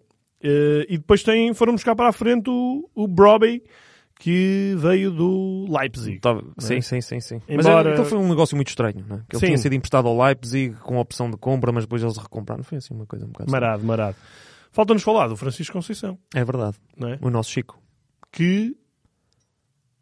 [0.43, 3.63] Uh, e depois tem, foram buscar para a frente o, o Broby,
[4.21, 6.21] que veio do Leipzig.
[6.21, 7.41] Tava- Sim, sim, sim, sim.
[7.49, 9.21] Mas Embora- é, então foi um negócio muito estranho, não é?
[9.29, 9.47] Que ele Sim.
[9.47, 12.63] tinha sido emprestado ao Leipzig com a opção de compra, mas depois eles recompraram.
[12.63, 13.51] Foi assim uma coisa um bocado.
[13.51, 14.17] Marado, marado.
[14.71, 16.77] Falta-nos falar do Francisco Conceição, É verdade.
[16.97, 17.19] não é?
[17.23, 17.81] O nosso Chico.
[18.31, 18.77] que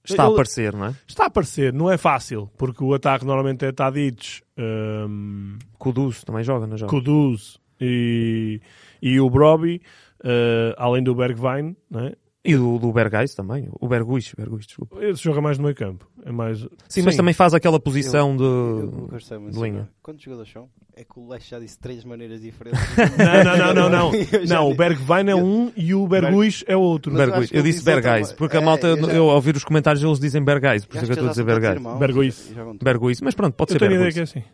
[0.04, 0.94] Está a aparecer, não é?
[1.06, 6.42] Está a aparecer, não é fácil, porque o ataque normalmente é Tadic, um, Kudus também
[6.42, 6.90] joga, não joga?
[6.90, 8.60] Kudus e,
[9.00, 9.80] e o Broby,
[10.24, 12.12] uh, além do Bergwijn, né?
[12.44, 13.68] E do, do Bergais também.
[13.80, 14.96] O Berguis, Berguis, desculpa.
[15.04, 16.08] Esse joga mais no meio campo.
[16.26, 16.66] É mais...
[16.88, 19.88] Sim, mas também faz aquela posição de, Eu gostei muito de linha.
[20.02, 20.68] Quantos jogadores são?
[20.96, 22.80] É que o Leite já disse três maneiras diferentes.
[23.16, 24.14] Não, não, não, não, não.
[24.32, 24.74] Eu Não, o.
[24.74, 27.12] Bergwijn é um e o Berguis é outro.
[27.12, 27.52] Eu Berguis.
[27.52, 30.02] Eu ele disse Bergais, porque a É, malta, eu eu, já- ao ouvir os comentários,
[30.02, 31.80] eles dizem Bergais, por isso é que eu estou a dizer Bergais.
[31.98, 32.54] Berguis.
[32.82, 34.32] Berguis, mas pronto, pode Eu ser tenho a ideia Berguis.
[34.32, 34.48] que é assim.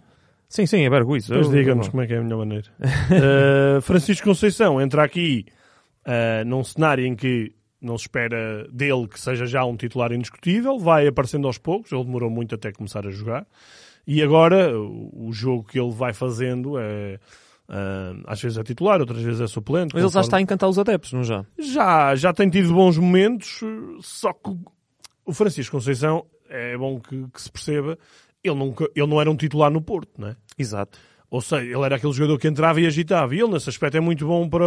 [0.47, 1.27] Sim, sim, é Berguis.
[1.27, 2.67] Depois Eu- diga-nos eu- como é que é a melhor maneira.
[2.83, 5.47] Uh, Francisco Conceição entra aqui
[6.07, 10.79] uh, num cenário em que não se espera dele que seja já um titular indiscutível,
[10.79, 13.47] vai aparecendo aos poucos, ele demorou muito até começar a jogar,
[14.07, 17.19] e agora o, jogo que ele vai fazendo é.
[17.69, 19.95] uh, às vezes é titular, outras vezes é suplente.
[19.95, 21.45] Mas ele já está a encantar os adeptos, não já?
[21.59, 23.61] já, já tem tido bons momentos,
[24.01, 24.57] só que
[25.27, 27.99] o Francisco Conceição é bom que, que se perceba,
[28.43, 30.37] ele, nunca, ele não era um titular no Porto, não é?
[30.59, 30.99] Exato.
[31.31, 33.35] Ou seja, ele era aquele jogador que entrava e agitava.
[33.35, 34.65] E ele, nesse aspecto, é muito bom para,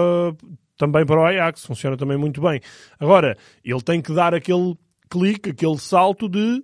[0.81, 1.65] também para o Ajax.
[1.65, 2.59] Funciona também muito bem.
[2.99, 4.75] Agora, ele tem que dar aquele
[5.09, 6.63] clique, aquele salto de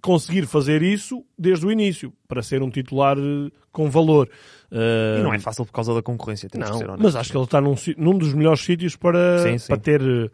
[0.00, 4.28] conseguir fazer isso desde o início, para ser um titular eh, com valor.
[4.70, 7.14] Eh, E não é fácil por causa da concorrência, temos que ser não, honestos.
[7.14, 9.66] mas acho que ele está num, num dos melhores sítios para, Sim, sim.
[9.68, 10.28] para ter, eh,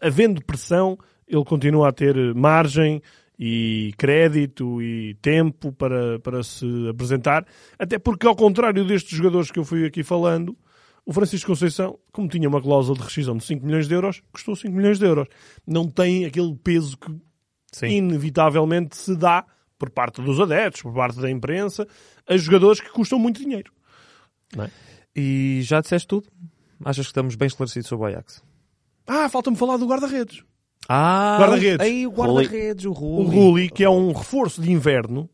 [0.00, 0.98] havendo pressão,
[1.28, 3.00] ele continua a ter eh, margem
[3.38, 7.46] e crédito e tempo para, para se apresentar,
[7.78, 10.56] até porque ao contrário destes jogadores que eu fui aqui falando,
[11.08, 14.54] o Francisco Conceição, como tinha uma cláusula de rescisão de 5 milhões de euros, custou
[14.54, 15.26] 5 milhões de euros.
[15.66, 17.10] Não tem aquele peso que
[17.72, 17.86] Sim.
[17.86, 19.46] inevitavelmente se dá
[19.78, 21.88] por parte dos adeptos, por parte da imprensa,
[22.28, 23.72] a jogadores que custam muito dinheiro.
[25.16, 26.28] E já disseste tudo?
[26.84, 28.42] Achas que estamos bem esclarecidos sobre o Ajax?
[29.06, 30.42] Ah, falta-me falar do guarda-redes.
[30.88, 31.80] Ah, Guarda-redes.
[31.80, 33.36] Aí o guarda-redes, o O Rulli.
[33.36, 35.28] Rulli, que é um reforço de inverno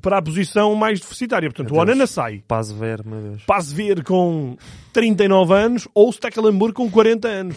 [0.00, 1.48] para a posição mais deficitária.
[1.48, 1.96] Portanto, Meu o Deus.
[1.96, 2.42] Onana sai.
[2.46, 3.44] Paz ver, meu Deus.
[3.44, 4.56] Paz ver com
[4.92, 7.56] 39 anos ou o Stekelenburg com 40 anos.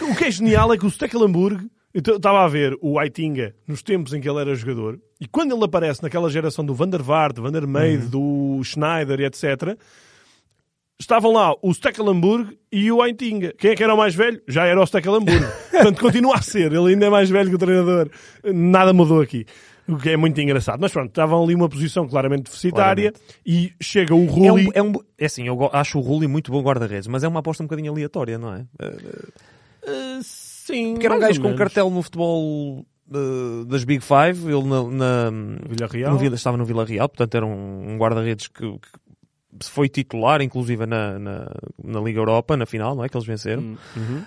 [0.00, 3.82] O que é genial é que o Stekelenburg, eu estava a ver o Aitinga nos
[3.82, 7.00] tempos em que ele era jogador, e quando ele aparece naquela geração do Van der
[7.00, 9.78] Vaart, Van der Meide, do Schneider e etc.,
[10.98, 13.52] estavam lá o Stekelenburg e o Aitinga.
[13.58, 14.40] Quem é que era o mais velho?
[14.48, 15.44] Já era o Stekelenburg.
[15.70, 16.72] Portanto, continua a ser.
[16.72, 18.08] Ele ainda é mais velho que o treinador.
[18.44, 19.46] Nada mudou aqui.
[19.86, 20.80] O que é muito engraçado.
[20.80, 23.12] Mas pronto, estavam ali uma posição claramente deficitária
[23.44, 24.66] e chega o É, Rulli...
[24.68, 27.40] um, é, um, é assim, eu acho o Rulli muito bom guarda-redes, mas é uma
[27.40, 28.60] aposta um bocadinho aleatória, não é?
[29.86, 34.64] Uh, sim, Porque era um gajo com cartel no futebol uh, das Big Five, ele
[34.64, 35.30] na, na-
[35.68, 36.12] Vila Real.
[36.12, 38.88] no Vila- estava no Vila Real, portanto era um, um guarda-redes que, que
[39.68, 41.50] foi titular, inclusive na, na,
[41.84, 43.08] na Liga Europa, na final, não é?
[43.10, 43.62] Que eles venceram.
[43.62, 44.22] Uhum.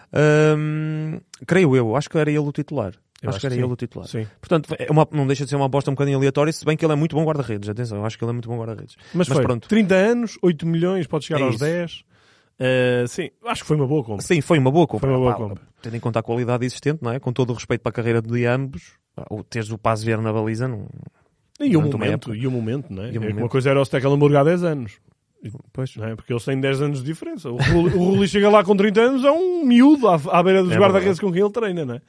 [0.57, 2.93] Um, creio eu, acho que era ele o titular.
[3.21, 4.07] Eu acho, acho que era ele o titular.
[4.07, 4.27] Sim.
[4.39, 6.85] Portanto, é uma- não deixa de ser uma aposta um bocadinho aleatória, se bem que
[6.85, 7.67] ele é muito bom guarda-redes.
[7.67, 8.95] Atenção, eu acho que ele é muito bom guarda-redes.
[9.13, 9.67] Mas, Mas foi, pronto.
[9.67, 11.63] 30 anos, 8 milhões, pode chegar É aos isso.
[11.63, 12.03] 10.
[12.59, 14.25] Uh, sim, acho que foi uma boa compra.
[14.25, 15.07] Sim, foi uma boa compra.
[15.07, 15.63] Foi uma boa Pá, compra.
[15.81, 17.19] Tendo em conta a qualidade existente, não é?
[17.19, 20.19] Com todo o respeito para a carreira de ambos, pá, o teres o Paz ver
[20.19, 20.87] na baliza, não...
[21.59, 23.07] E o momento, e o momento, não é?
[23.07, 23.37] E o É momento.
[23.39, 24.93] Uma coisa era o Stekelenburg há 10 anos.
[25.71, 25.95] Pois.
[25.95, 26.15] Não é?
[26.15, 27.49] Porque eles têm 10 anos de diferença.
[27.49, 30.77] O Rulli chega lá com 30 anos, é um miúdo à, à beira dos É
[30.77, 32.01] guarda-redes com quem ele treina, não é?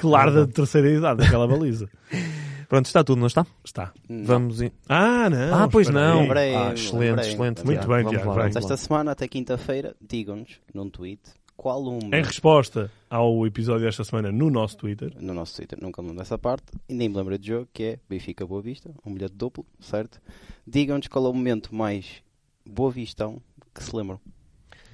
[0.00, 1.88] Que larda de terceira idade, aquela baliza.
[2.68, 3.44] Pronto, está tudo, não está?
[3.64, 3.92] Está.
[4.08, 4.62] Vamos.
[4.62, 4.70] In...
[4.88, 5.54] Ah, não.
[5.64, 6.18] Ah, pois não.
[6.18, 6.22] aí.
[6.22, 7.28] Lembrei, Ah, excelente, lembrei.
[7.30, 7.64] excelente.
[7.64, 7.92] Muito Tiago.
[7.94, 8.42] bem, vamos Tiago, lá, vai.
[8.44, 8.76] vamos Esta lá.
[8.76, 11.20] semana, até quinta-feira, digam-nos num tweet
[11.56, 12.16] qual uma.
[12.16, 16.22] Em resposta ao episódio desta semana no nosso Twitter, no nosso Twitter, nunca me lembro
[16.22, 19.34] dessa parte, e nem me lembro do jogo, que é Benfica Boa Vista, um bilhete
[19.34, 20.20] duplo, certo?
[20.66, 22.22] Digam-nos qual é o momento mais
[22.64, 23.42] boa vistão
[23.74, 24.20] que se lembram.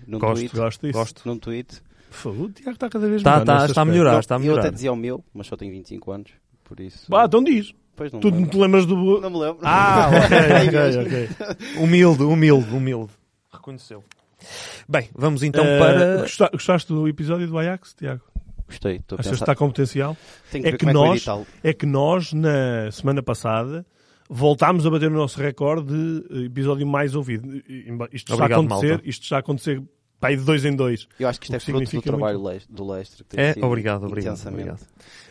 [0.07, 0.99] Num Gosto, tweet, gosto disso.
[0.99, 1.23] Gosto.
[1.29, 1.83] num tweet.
[2.17, 3.45] Fogo, o Tiago está cada vez Tá, melhor.
[3.45, 4.61] tá, nesse está a melhorar, está a eu melhorar.
[4.63, 6.31] até dizia o meu, mas só tenho 25 anos,
[6.65, 7.15] por isso.
[7.15, 7.73] Ah, então diz.
[7.95, 8.95] Pois não, Tu me não te lembras do.
[8.95, 9.21] lembro.
[9.23, 9.59] não me lembro.
[9.63, 11.29] Ah, ok, ok,
[11.77, 11.83] ok.
[11.83, 13.13] Humilde, humilde, humilde.
[13.53, 14.05] Reconheceu.
[14.89, 16.17] Bem, vamos então Eh, para.
[16.21, 18.23] gosta- Gostaste do episódio do Ajax, Tiago?
[18.69, 19.45] Gostei, estou a Achas que pensar.
[19.45, 20.17] está com potencial?
[20.51, 21.47] Tenho que É que é que nós, editá-lo.
[21.65, 23.87] é que nós, na semana passada,
[24.29, 27.57] voltámos a bater o nosso recorde de episódio mais ouvido.
[28.13, 29.09] Isto está a Obrigado, acontecer, malta.
[29.09, 29.83] isto está a acontecer
[30.21, 31.07] pá, de dois em dois.
[31.19, 33.25] Eu acho que isto é fruto do trabalho Leis- do Leicester.
[33.29, 34.81] que É, obrigado, obrigado, obrigado.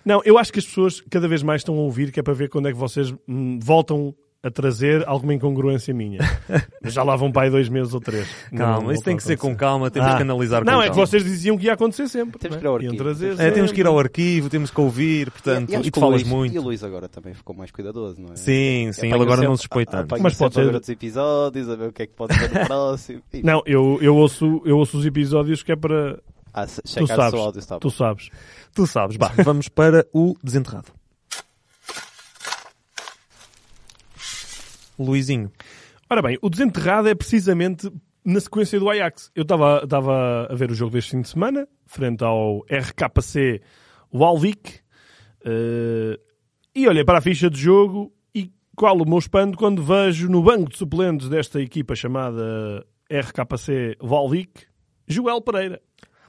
[0.04, 2.34] Não, eu acho que as pessoas cada vez mais estão a ouvir, que é para
[2.34, 4.13] ver quando é que vocês hum, voltam
[4.45, 6.19] a trazer alguma incongruência minha.
[6.86, 8.27] Já lá vão para aí dois meses ou três.
[8.55, 10.15] Calma, Não isso tem que a ser com calma, temos Ah.
[10.17, 10.91] que analisar com Não, é calma.
[11.03, 12.38] que vocês diziam que ia acontecer sempre.
[12.38, 12.77] Temos não que ir ao é?
[12.86, 13.03] Arquivo.
[13.03, 15.97] trazer É, temos que ir ao arquivo, temos que ouvir, portanto, acho e que tu
[15.97, 16.55] o falas Luís- muito.
[16.55, 18.36] E o Luís agora também ficou mais cuidadoso, não é?
[18.36, 20.21] Sim, sim, ele Apanha agora não sempre- se expõe tanto.
[20.21, 22.65] Mas pode ser- ver outros episódios, a ver o que é que pode ser no
[22.67, 23.21] próximo.
[23.34, 26.19] E- Não, eu, eu, ouço, eu ouço os episódios que é para.
[26.53, 27.34] Ah, Tu sabes.
[27.34, 28.29] áudio está Tu sabes.
[28.73, 29.17] Tu sabes.
[29.17, 30.88] Bah, vamos para o desenterrado.
[34.97, 35.51] Luizinho.
[36.10, 37.91] Ora bem, o desenterrado é precisamente
[38.23, 39.31] na sequência do Ajax.
[39.36, 43.62] Eu estava a ver o jogo deste fim de semana, frente ao RKC
[44.13, 44.79] Walvik,
[45.45, 46.19] eh,
[46.75, 50.41] e olhei para a ficha de jogo e qual o meu espanto quando vejo no
[50.43, 54.63] banco de suplentes desta equipa chamada RKC Walvik,
[55.08, 55.81] Joel Pereira.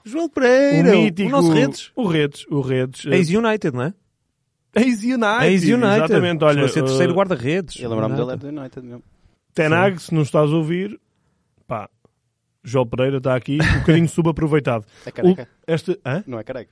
[0.05, 1.29] Joel O Pereira, mítico...
[1.29, 1.90] o nosso Redes.
[1.96, 3.07] O Redes, o Redes.
[3.07, 3.94] eh, Ex-United, não é?
[4.77, 5.47] Ex-United.
[5.47, 5.97] Ex-United.
[6.05, 6.65] Exatamente, olha.
[6.65, 7.81] A ser eh, terceiro guarda-redes.
[7.81, 8.51] Eu lembro-me dele é United.
[8.53, 9.03] do United mesmo.
[9.55, 11.01] Tenag, se não estás a ouvir,
[11.67, 11.89] pá,
[12.62, 14.85] João Pereira está aqui, um bocadinho subaproveitado.
[15.07, 15.49] É careca?
[15.67, 16.23] O- Este, hã?
[16.27, 16.71] Não é careca.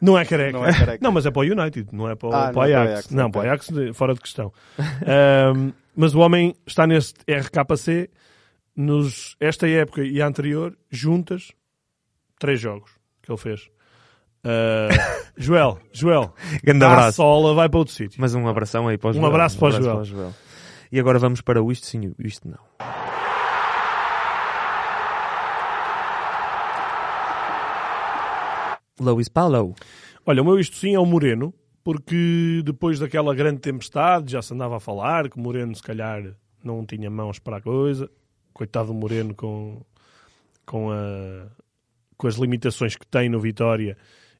[0.00, 0.52] Não é careca.
[0.58, 0.98] Não é careca.
[1.02, 2.52] Não, mas é para o United, não é para, o- Ah, para o não é
[2.52, 2.92] para o Ajax.
[2.92, 4.52] Ajax, não, para o Ajax, fora de questão.
[4.78, 8.08] Ahm, mas o homem está neste RKC,
[8.76, 11.50] nos, esta época e a anterior, juntas,
[12.38, 12.90] três jogos
[13.22, 13.68] que ele fez.
[14.44, 14.88] Ah,
[15.36, 17.16] Joel, Joel, Grande abraço.
[17.16, 18.20] sola vai para outro sítio.
[18.20, 19.26] Mas um abração aí para o Um Joel.
[19.26, 20.32] abraço para o Joel.
[20.90, 22.58] E agora vamos para o isto sim, isto não.
[29.00, 29.74] Luis Paulo.
[30.26, 34.52] Olha, o meu isto sim é o Moreno, porque depois daquela grande tempestade já se
[34.52, 36.22] andava a falar que o Moreno se calhar
[36.62, 38.10] não tinha mãos para a coisa.
[38.52, 39.80] Coitado do Moreno com,
[40.66, 41.46] com, a,
[42.16, 43.96] com as limitações que tem no Vitória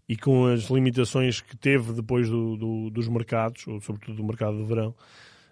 [0.08, 4.56] e com as limitações que teve depois do, do- dos mercados, ou sobretudo do mercado
[4.56, 4.94] de verão.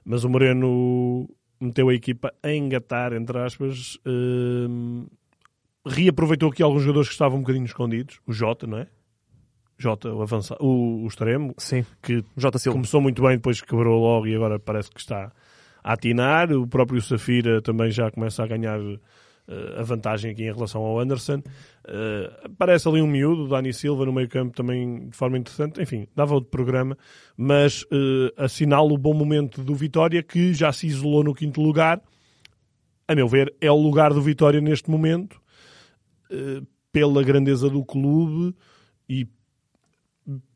[0.05, 1.29] Mas o Moreno
[1.61, 5.07] meteu a equipa a engatar, entre aspas, hum,
[5.87, 8.87] reaproveitou aqui alguns jogadores que estavam um bocadinho escondidos, o Jota, não é?
[9.79, 12.59] Jota, o, avança, o, o extremo, Sim, que J.
[12.59, 12.77] Silva.
[12.77, 15.31] começou muito bem, depois quebrou logo e agora parece que está
[15.85, 16.51] a atinar.
[16.53, 18.81] O próprio Safira também já começa a ganhar
[19.79, 21.43] a vantagem aqui em relação ao Anderson.
[21.87, 25.81] Eh, aparece ali um miúdo, o Dani Silva, no meio campo também de forma interessante.
[25.81, 26.97] Enfim, dava outro programa,
[27.37, 32.01] mas eh, assinala o bom momento do Vitória, que já se isolou no quinto lugar.
[33.09, 35.41] A meu ver, é o lugar do Vitória neste momento,
[36.31, 38.55] eh, pela grandeza do clube
[39.09, 39.29] e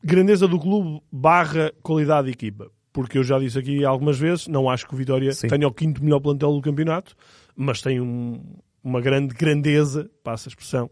[0.03, 2.69] grandeza do clube barra qualidade de equipa.
[2.91, 5.47] Porque eu já disse aqui algumas vezes, não acho que o Vitória Sim.
[5.47, 7.15] tenha o quinto melhor plantel do campeonato,
[7.55, 8.41] mas tem um-
[8.83, 10.89] uma grande grandeza, passa a expressão,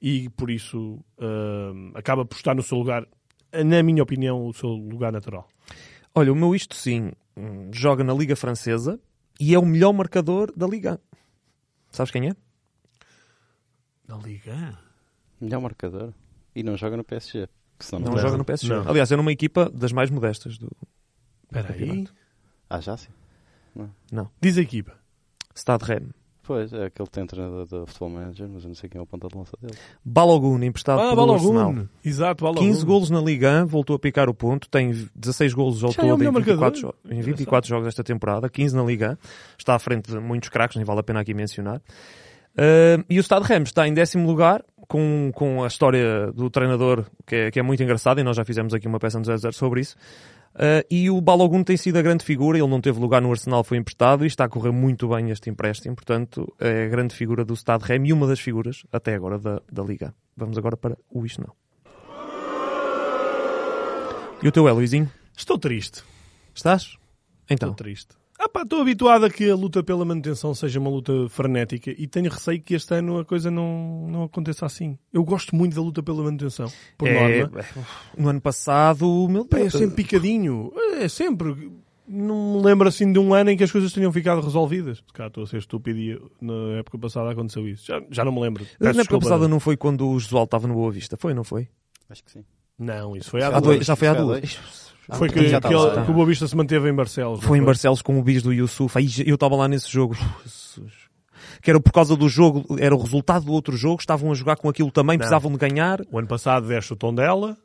[0.00, 3.06] e por isso hum, acaba por estar no seu lugar,
[3.52, 5.48] na minha opinião, o seu lugar natural.
[6.14, 9.00] Olha, o meu isto sim hum, joga na Liga Francesa
[9.40, 11.00] e é o melhor marcador da Liga.
[11.90, 12.36] Sabes quem é?
[14.06, 14.78] Na Liga?
[15.40, 16.12] Melhor marcador.
[16.54, 17.48] E não joga no PSG.
[17.92, 18.68] Não, não, joga no PSG.
[18.68, 18.88] Não.
[18.88, 20.70] Aliás, é numa equipa das mais modestas do
[21.44, 22.06] Espera aí.
[22.68, 23.10] Ah, já sim.
[24.40, 24.98] Diz a equipa.
[25.54, 26.23] Stade Rennes.
[26.46, 29.02] Pois, é aquele que tem treinador de futebol manager, mas eu não sei quem é
[29.02, 29.74] o ponta de lança dele.
[30.04, 31.54] Balogun, emprestado Ah, pelo Arsenal.
[31.72, 31.88] Balogun.
[32.04, 32.66] Exato, Balogun.
[32.66, 36.02] 15 golos na Liga 1, voltou a picar o ponto, tem 16 golos ao Já
[36.02, 36.94] é todo em melhor 24, marcador.
[37.04, 39.26] jo- em 24 jogos esta temporada, 15 na Liga 1,
[39.58, 41.78] está à frente de muitos craques, nem vale a pena aqui mencionar.
[42.56, 47.04] Uh, e o Stade Ramos está em décimo lugar, com, com a história do treinador,
[47.26, 49.52] que é, que é muito engraçada, e nós já fizemos aqui uma peça no 0
[49.52, 49.96] sobre isso.
[50.54, 53.64] Uh, e o Balogun tem sido a grande figura, ele não teve lugar no Arsenal,
[53.64, 57.44] foi emprestado e está a correr muito bem este empréstimo, portanto é a grande figura
[57.44, 60.14] do Stade Rem e uma das figuras, até agora, da, da Liga.
[60.36, 61.64] Vamos agora para o Isto Não.
[64.42, 65.10] E o teu é, Luizinho?
[65.36, 66.04] Estou triste.
[66.54, 66.96] Estás?
[67.50, 67.70] Então.
[67.70, 68.14] Estou triste.
[68.44, 72.06] Ah pá, estou habituado a que a luta pela manutenção seja uma luta frenética e
[72.06, 74.98] tenho receio que este ano a coisa não, não aconteça assim.
[75.10, 77.64] Eu gosto muito da luta pela manutenção, por É, norma.
[78.18, 79.72] no ano passado, meu é Deus.
[79.72, 80.70] sempre picadinho.
[81.00, 81.72] É sempre.
[82.06, 84.98] Não me lembro assim de um ano em que as coisas tenham ficado resolvidas.
[84.98, 87.86] Se calhar estou a ser estúpido e na época passada aconteceu isso.
[87.86, 88.62] Já, já não me lembro.
[88.64, 89.24] Peço Na época desculpa.
[89.26, 91.66] passada não foi quando o Josual estava no Boa Vista, foi, não foi?
[92.10, 92.44] Acho que sim.
[92.78, 93.76] Não, isso foi há Há dois.
[93.78, 94.40] dois- já foi há Foi há duas.
[94.40, 94.93] dois.
[95.12, 96.04] Foi Ah, que, já que, ele- lá.
[96.04, 97.40] que o Boa Vista se manteve em Barcelos.
[97.40, 98.96] não Foi em Barcelos com o bis do Yusuf.
[98.98, 100.14] Aí eu estava lá nesse jogo.
[100.44, 100.92] Jesus.
[101.60, 104.56] Que era por causa do jogo, era o resultado do outro jogo, estavam a jogar
[104.56, 106.00] com aquilo também, precisavam de ganhar.
[106.10, 107.56] O ano passado deste o tom dela.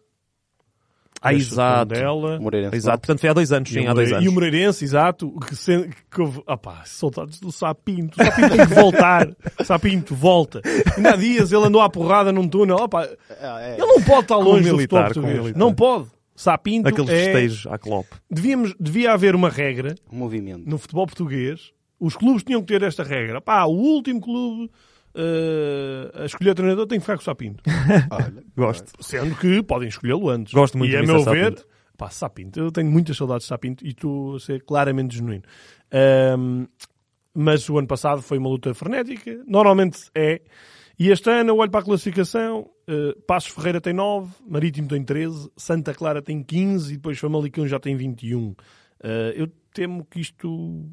[1.22, 1.94] Ah, exato.
[1.94, 2.40] dela.
[2.40, 2.76] Moreirense.
[2.78, 4.24] Exato, portanto foi há dois anos, E sim, o há dois anos.
[4.24, 8.22] E o Moreirense, exato, que, se, que houve, opá, saudades do Sapinto.
[8.22, 9.28] O Sapinto tem que voltar.
[9.66, 10.62] Sapinto, volta.
[10.96, 12.78] Ainda há dias ele andou à porrada num túnel.
[12.78, 13.06] Opá,
[13.42, 13.74] Ah, é.
[13.74, 15.40] ele não pode estar Com longe militar, com português.
[15.40, 15.60] militar.
[15.60, 16.08] Não pode.
[16.40, 17.26] Sapinto Aqueles é...
[17.26, 18.08] festejos à Klopp.
[18.32, 20.70] Devíamos, devia haver uma regra Um movimento.
[20.70, 21.74] no futebol português.
[22.00, 23.42] Os clubes tinham que ter esta regra.
[23.42, 24.72] Pá, o último clube
[25.14, 27.62] eh, a escolher treinador tem que ficar com o Sapinto.
[28.10, 28.94] Olha, Gosto.
[29.04, 30.54] Sendo que podem escolhê-lo antes.
[30.54, 31.68] Gosto muito E a de meu ver, Sapinto.
[31.98, 35.44] pá, Sapinto, eu tenho muitas saudades de Sapinto e estou a ser claramente genuíno.
[35.92, 36.68] Ahm,
[37.34, 40.42] mas o ano passado foi uma luta frenética, normalmente é.
[40.98, 45.04] E este ano eu olho para a classificação, eh, Passos Ferreira tem 9, Marítimo tem
[45.04, 48.56] 13, Santa Clara tem 15 e depois Famalicão já tem 21.
[49.04, 50.90] Eh, eu temo que isto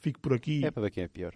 [0.00, 0.64] fique por aqui.
[0.64, 1.32] é para ver quem é pior.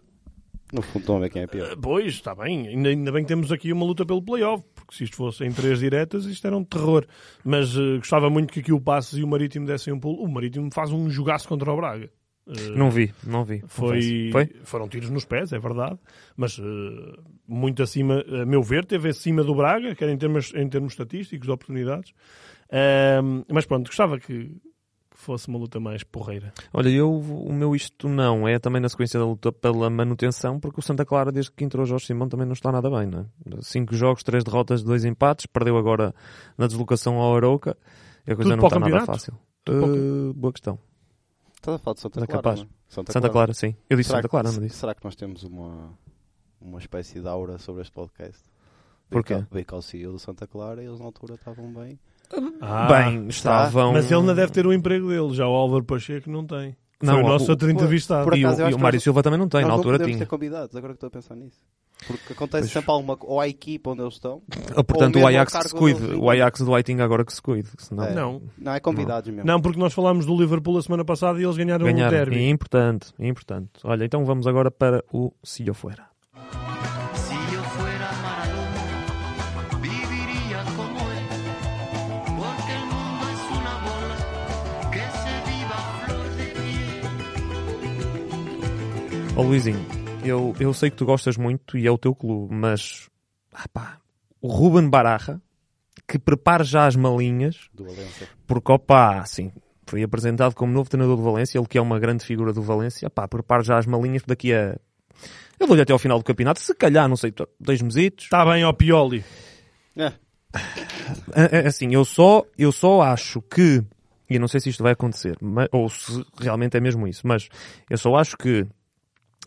[0.73, 1.71] No fundo, estão a ver quem é pior.
[1.73, 2.67] Eh, Pois, está bem.
[2.67, 5.53] Ainda, ainda bem que temos aqui uma luta pelo playoff, porque se isto fosse em
[5.53, 7.07] três diretas, isto era um terror.
[7.45, 10.23] Mas eh, gostava muito que aqui o Passos e o Marítimo dessem um pulo.
[10.25, 12.11] O Marítimo faz um jogaço contra o Braga.
[12.47, 13.63] Eh, Não vi, não vi.
[13.67, 14.31] foi.
[14.31, 14.47] Foi?
[14.65, 15.99] Foram tiros nos pés, é verdade.
[16.37, 20.69] Mas eh, muito acima, a meu ver, teve acima do Braga, quer em termos, em
[20.69, 22.13] termos estatísticos, de oportunidades.
[22.71, 26.53] Ahm, mas pronto, gostava que, que fosse uma luta mais porreira.
[26.73, 30.81] Olha, eu, o meu isto não é também na sequência da luta pela manutenção, porque
[30.81, 33.21] o Santa Clara, desde que entrou o Jorge Simão, também não está nada bem, não
[33.21, 33.27] é?
[33.63, 36.15] Cinco jogos, três derrotas, dois empates, perdeu agora
[36.59, 37.77] na deslocação ao Arouca,
[38.27, 39.35] a coisa Tudo não está nada fácil.
[39.69, 40.79] Uh, boa questão.
[41.65, 42.61] Estás a falar de Santa Clara, capaz.
[42.61, 42.69] não é?
[42.89, 43.75] Santa, Santa Clara, sim.
[43.89, 44.77] Eu disse Será Santa que- Clara, não disse?
[44.77, 45.91] Será que nós temos uma,
[46.61, 48.43] uma espécie de aura sobre este podcast?
[49.11, 49.45] Porquê?
[49.51, 51.99] Veio cá o CEO do Santa Clara e eles na altura estavam bem.
[52.61, 53.93] Ah, Bem, estavam...
[53.93, 56.77] Mas ele não deve ter o emprego dele, já o Álvaro Pacheco não tem.
[57.05, 58.25] Não, Foi o o- nosso outro por- entrevistado.
[58.25, 59.75] por E acaso, eu o, e o Mário nós- Silva também não tem, na não
[59.77, 60.27] altura podemos tinha.
[60.27, 61.61] ter convidados, agora que estou a pensar nisso.
[62.07, 64.43] Porque acontece sempre alguma ou à equipa onde eles estão.
[64.77, 66.05] Ah, Portanto, ou o Ajax que se cuide.
[66.17, 67.69] O Ajax do Whiting agora que se cuide.
[67.79, 68.05] Senão...
[68.05, 68.13] É.
[68.13, 69.47] Não, Não, é convidados mesmo.
[69.47, 72.11] não, porque nós falámos do Liverpool a semana passada e eles ganharam, o Ganharam.
[72.11, 72.37] derby.
[72.45, 73.71] É importante, é importante.
[73.85, 75.33] Olha, então vamos agora para o
[75.65, 76.05] Eu Fuera.
[89.37, 89.85] Ó Luizinho,
[90.25, 93.09] eu, eu sei que tu gostas muito e é o teu clube, mas
[93.53, 93.99] ah pá,
[94.41, 95.41] o Ruben Baraja,
[96.07, 98.29] que prepare já as malinhas, Do Valência.
[98.47, 99.53] porque opá, assim,
[99.87, 103.11] foi apresentado como novo treinador do Valência, ele que é uma grande figura do Valência,
[103.11, 104.79] pá, prepare já as malinhas daqui a.
[105.59, 108.25] Eu dou-lhe até ao final do campeonato, se calhar, não sei, dois mesitos.
[108.27, 109.25] Está bem, ó Pioli.
[109.97, 110.13] É,
[111.35, 113.83] É- é Assim, eu só, eu só acho que,
[114.31, 117.27] e eu não sei se isto vai acontecer, mas- ou se realmente é mesmo isso,
[117.27, 117.49] mas
[117.91, 118.67] eu só acho que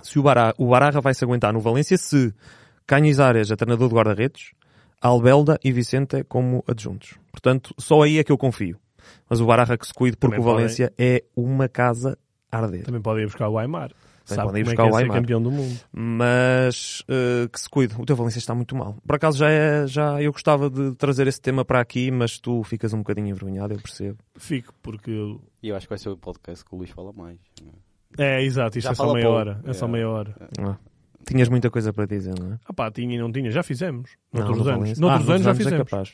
[0.02, 2.34] se o, Barra, o Barra vai se aguentar no Valência se
[2.86, 4.52] Canhizares é treinador de guarda-redes,
[5.02, 7.16] Albelda e Vicente como adjuntos.
[7.32, 8.78] Portanto, só aí é que eu confio.
[9.30, 12.18] Mas o Barra que se cuide porque Também o Valência é uma casa
[12.52, 12.84] a arder.
[12.84, 13.92] Também podem ir buscar o Aymar.
[14.26, 15.18] Sabe podem ir é buscar é o Aymar.
[15.22, 15.80] campeão do mundo.
[15.94, 17.96] mas eh, que se cuide.
[17.98, 18.98] O teu Valência está muito mal.
[19.06, 22.62] Por acaso já é, já eu gostava de trazer esse tema para aqui, mas tu
[22.64, 24.18] ficas um bocadinho envergonhado, eu percebo.
[24.38, 25.12] Fico, porque...
[25.12, 27.38] eu- E eu acho que vai ser o podcast que o Luís fala mais.
[28.17, 29.39] É, exato, isto Já é só fala meia pouco.
[29.39, 29.62] hora.
[29.65, 29.89] É só É.
[29.89, 30.36] meia hora.
[30.60, 30.78] Ah,
[31.26, 32.60] Tinhas muita coisa para dizer, não é?
[32.65, 34.12] Ah pá, tinha e não tinha, já fizemos.
[34.32, 35.00] Não, Noutros no anos.
[35.00, 35.89] Noutros Ah, anos já é fizemos.
[35.89, 36.13] capaz.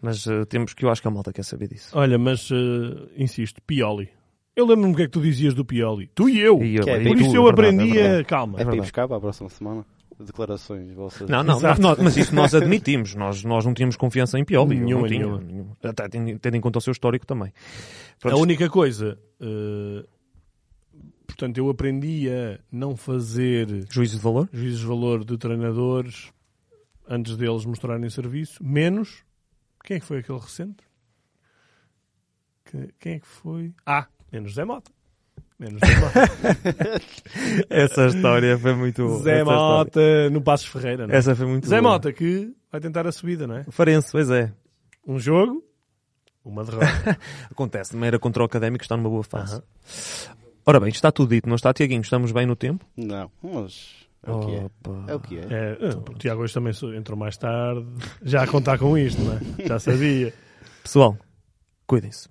[0.00, 1.90] Mas eh, temos que eu acho que a malta quer saber disso.
[1.92, 4.08] Olha, mas eh, insisto, Pioli.
[4.54, 6.08] Eu lembro-me o que é que tu dizias do Pioli.
[6.14, 6.62] Tu e eu.
[6.62, 8.24] E eu- Que é e Por tu, isso é eu verdade, aprendi é a...
[8.24, 8.54] Calma.
[8.54, 8.80] É, para ir verdade.
[8.80, 9.84] buscar para a próxima semana.
[10.18, 11.28] Declarações vossas.
[11.28, 11.82] Não, não, Exato.
[11.82, 13.14] nós- mas isso nós admitimos.
[13.14, 14.76] Nós, nós não tínhamos confiança em Pioli.
[14.78, 15.76] Eu Nenhuma, não tinha, nenhuma.
[15.84, 17.48] Até tendo tendo em conta o seu histórico também.
[17.50, 19.18] A Pronto, única coisa...
[19.38, 20.06] eh,
[21.36, 24.48] portanto, eu aprendi a não fazer Juízo de valor?
[24.52, 26.32] juízes de valor de treinadores
[27.08, 29.22] antes deles mostrarem serviço, menos
[29.84, 30.82] quem é que foi aquele recente?
[32.64, 33.72] Que- Quem é que foi?
[33.84, 34.90] Ah, menos Zé Mota.
[35.58, 36.20] Menos Zé Mota.
[37.70, 39.06] Essa história foi muito.
[39.18, 41.06] Zé essa história- Mota no Passos Ferreira.
[41.06, 41.18] Não é?
[41.18, 41.92] Essa foi muito Zé boa.
[41.92, 43.64] Mota que vai tentar a subida, não é?
[43.70, 44.52] Farense, pois é.
[45.06, 45.62] Um jogo,
[46.44, 46.86] Uma derrota.
[47.50, 49.62] Acontece, também era contra o Académico, está numa boa fase.
[50.68, 52.00] Ora bem, está tudo dito, não está, Tiaguinho?
[52.00, 52.84] Estamos bem no tempo?
[52.96, 54.64] Não, mas é o que é.
[54.64, 55.04] Opa.
[55.06, 55.42] É o que é.
[55.42, 57.86] É, eh, o Tiago hoje também entrou mais tarde.
[58.20, 59.40] Já a contar com isto, não é?
[59.64, 60.34] Já sabia.
[60.82, 61.16] Pessoal,
[61.86, 62.28] cuidem-se.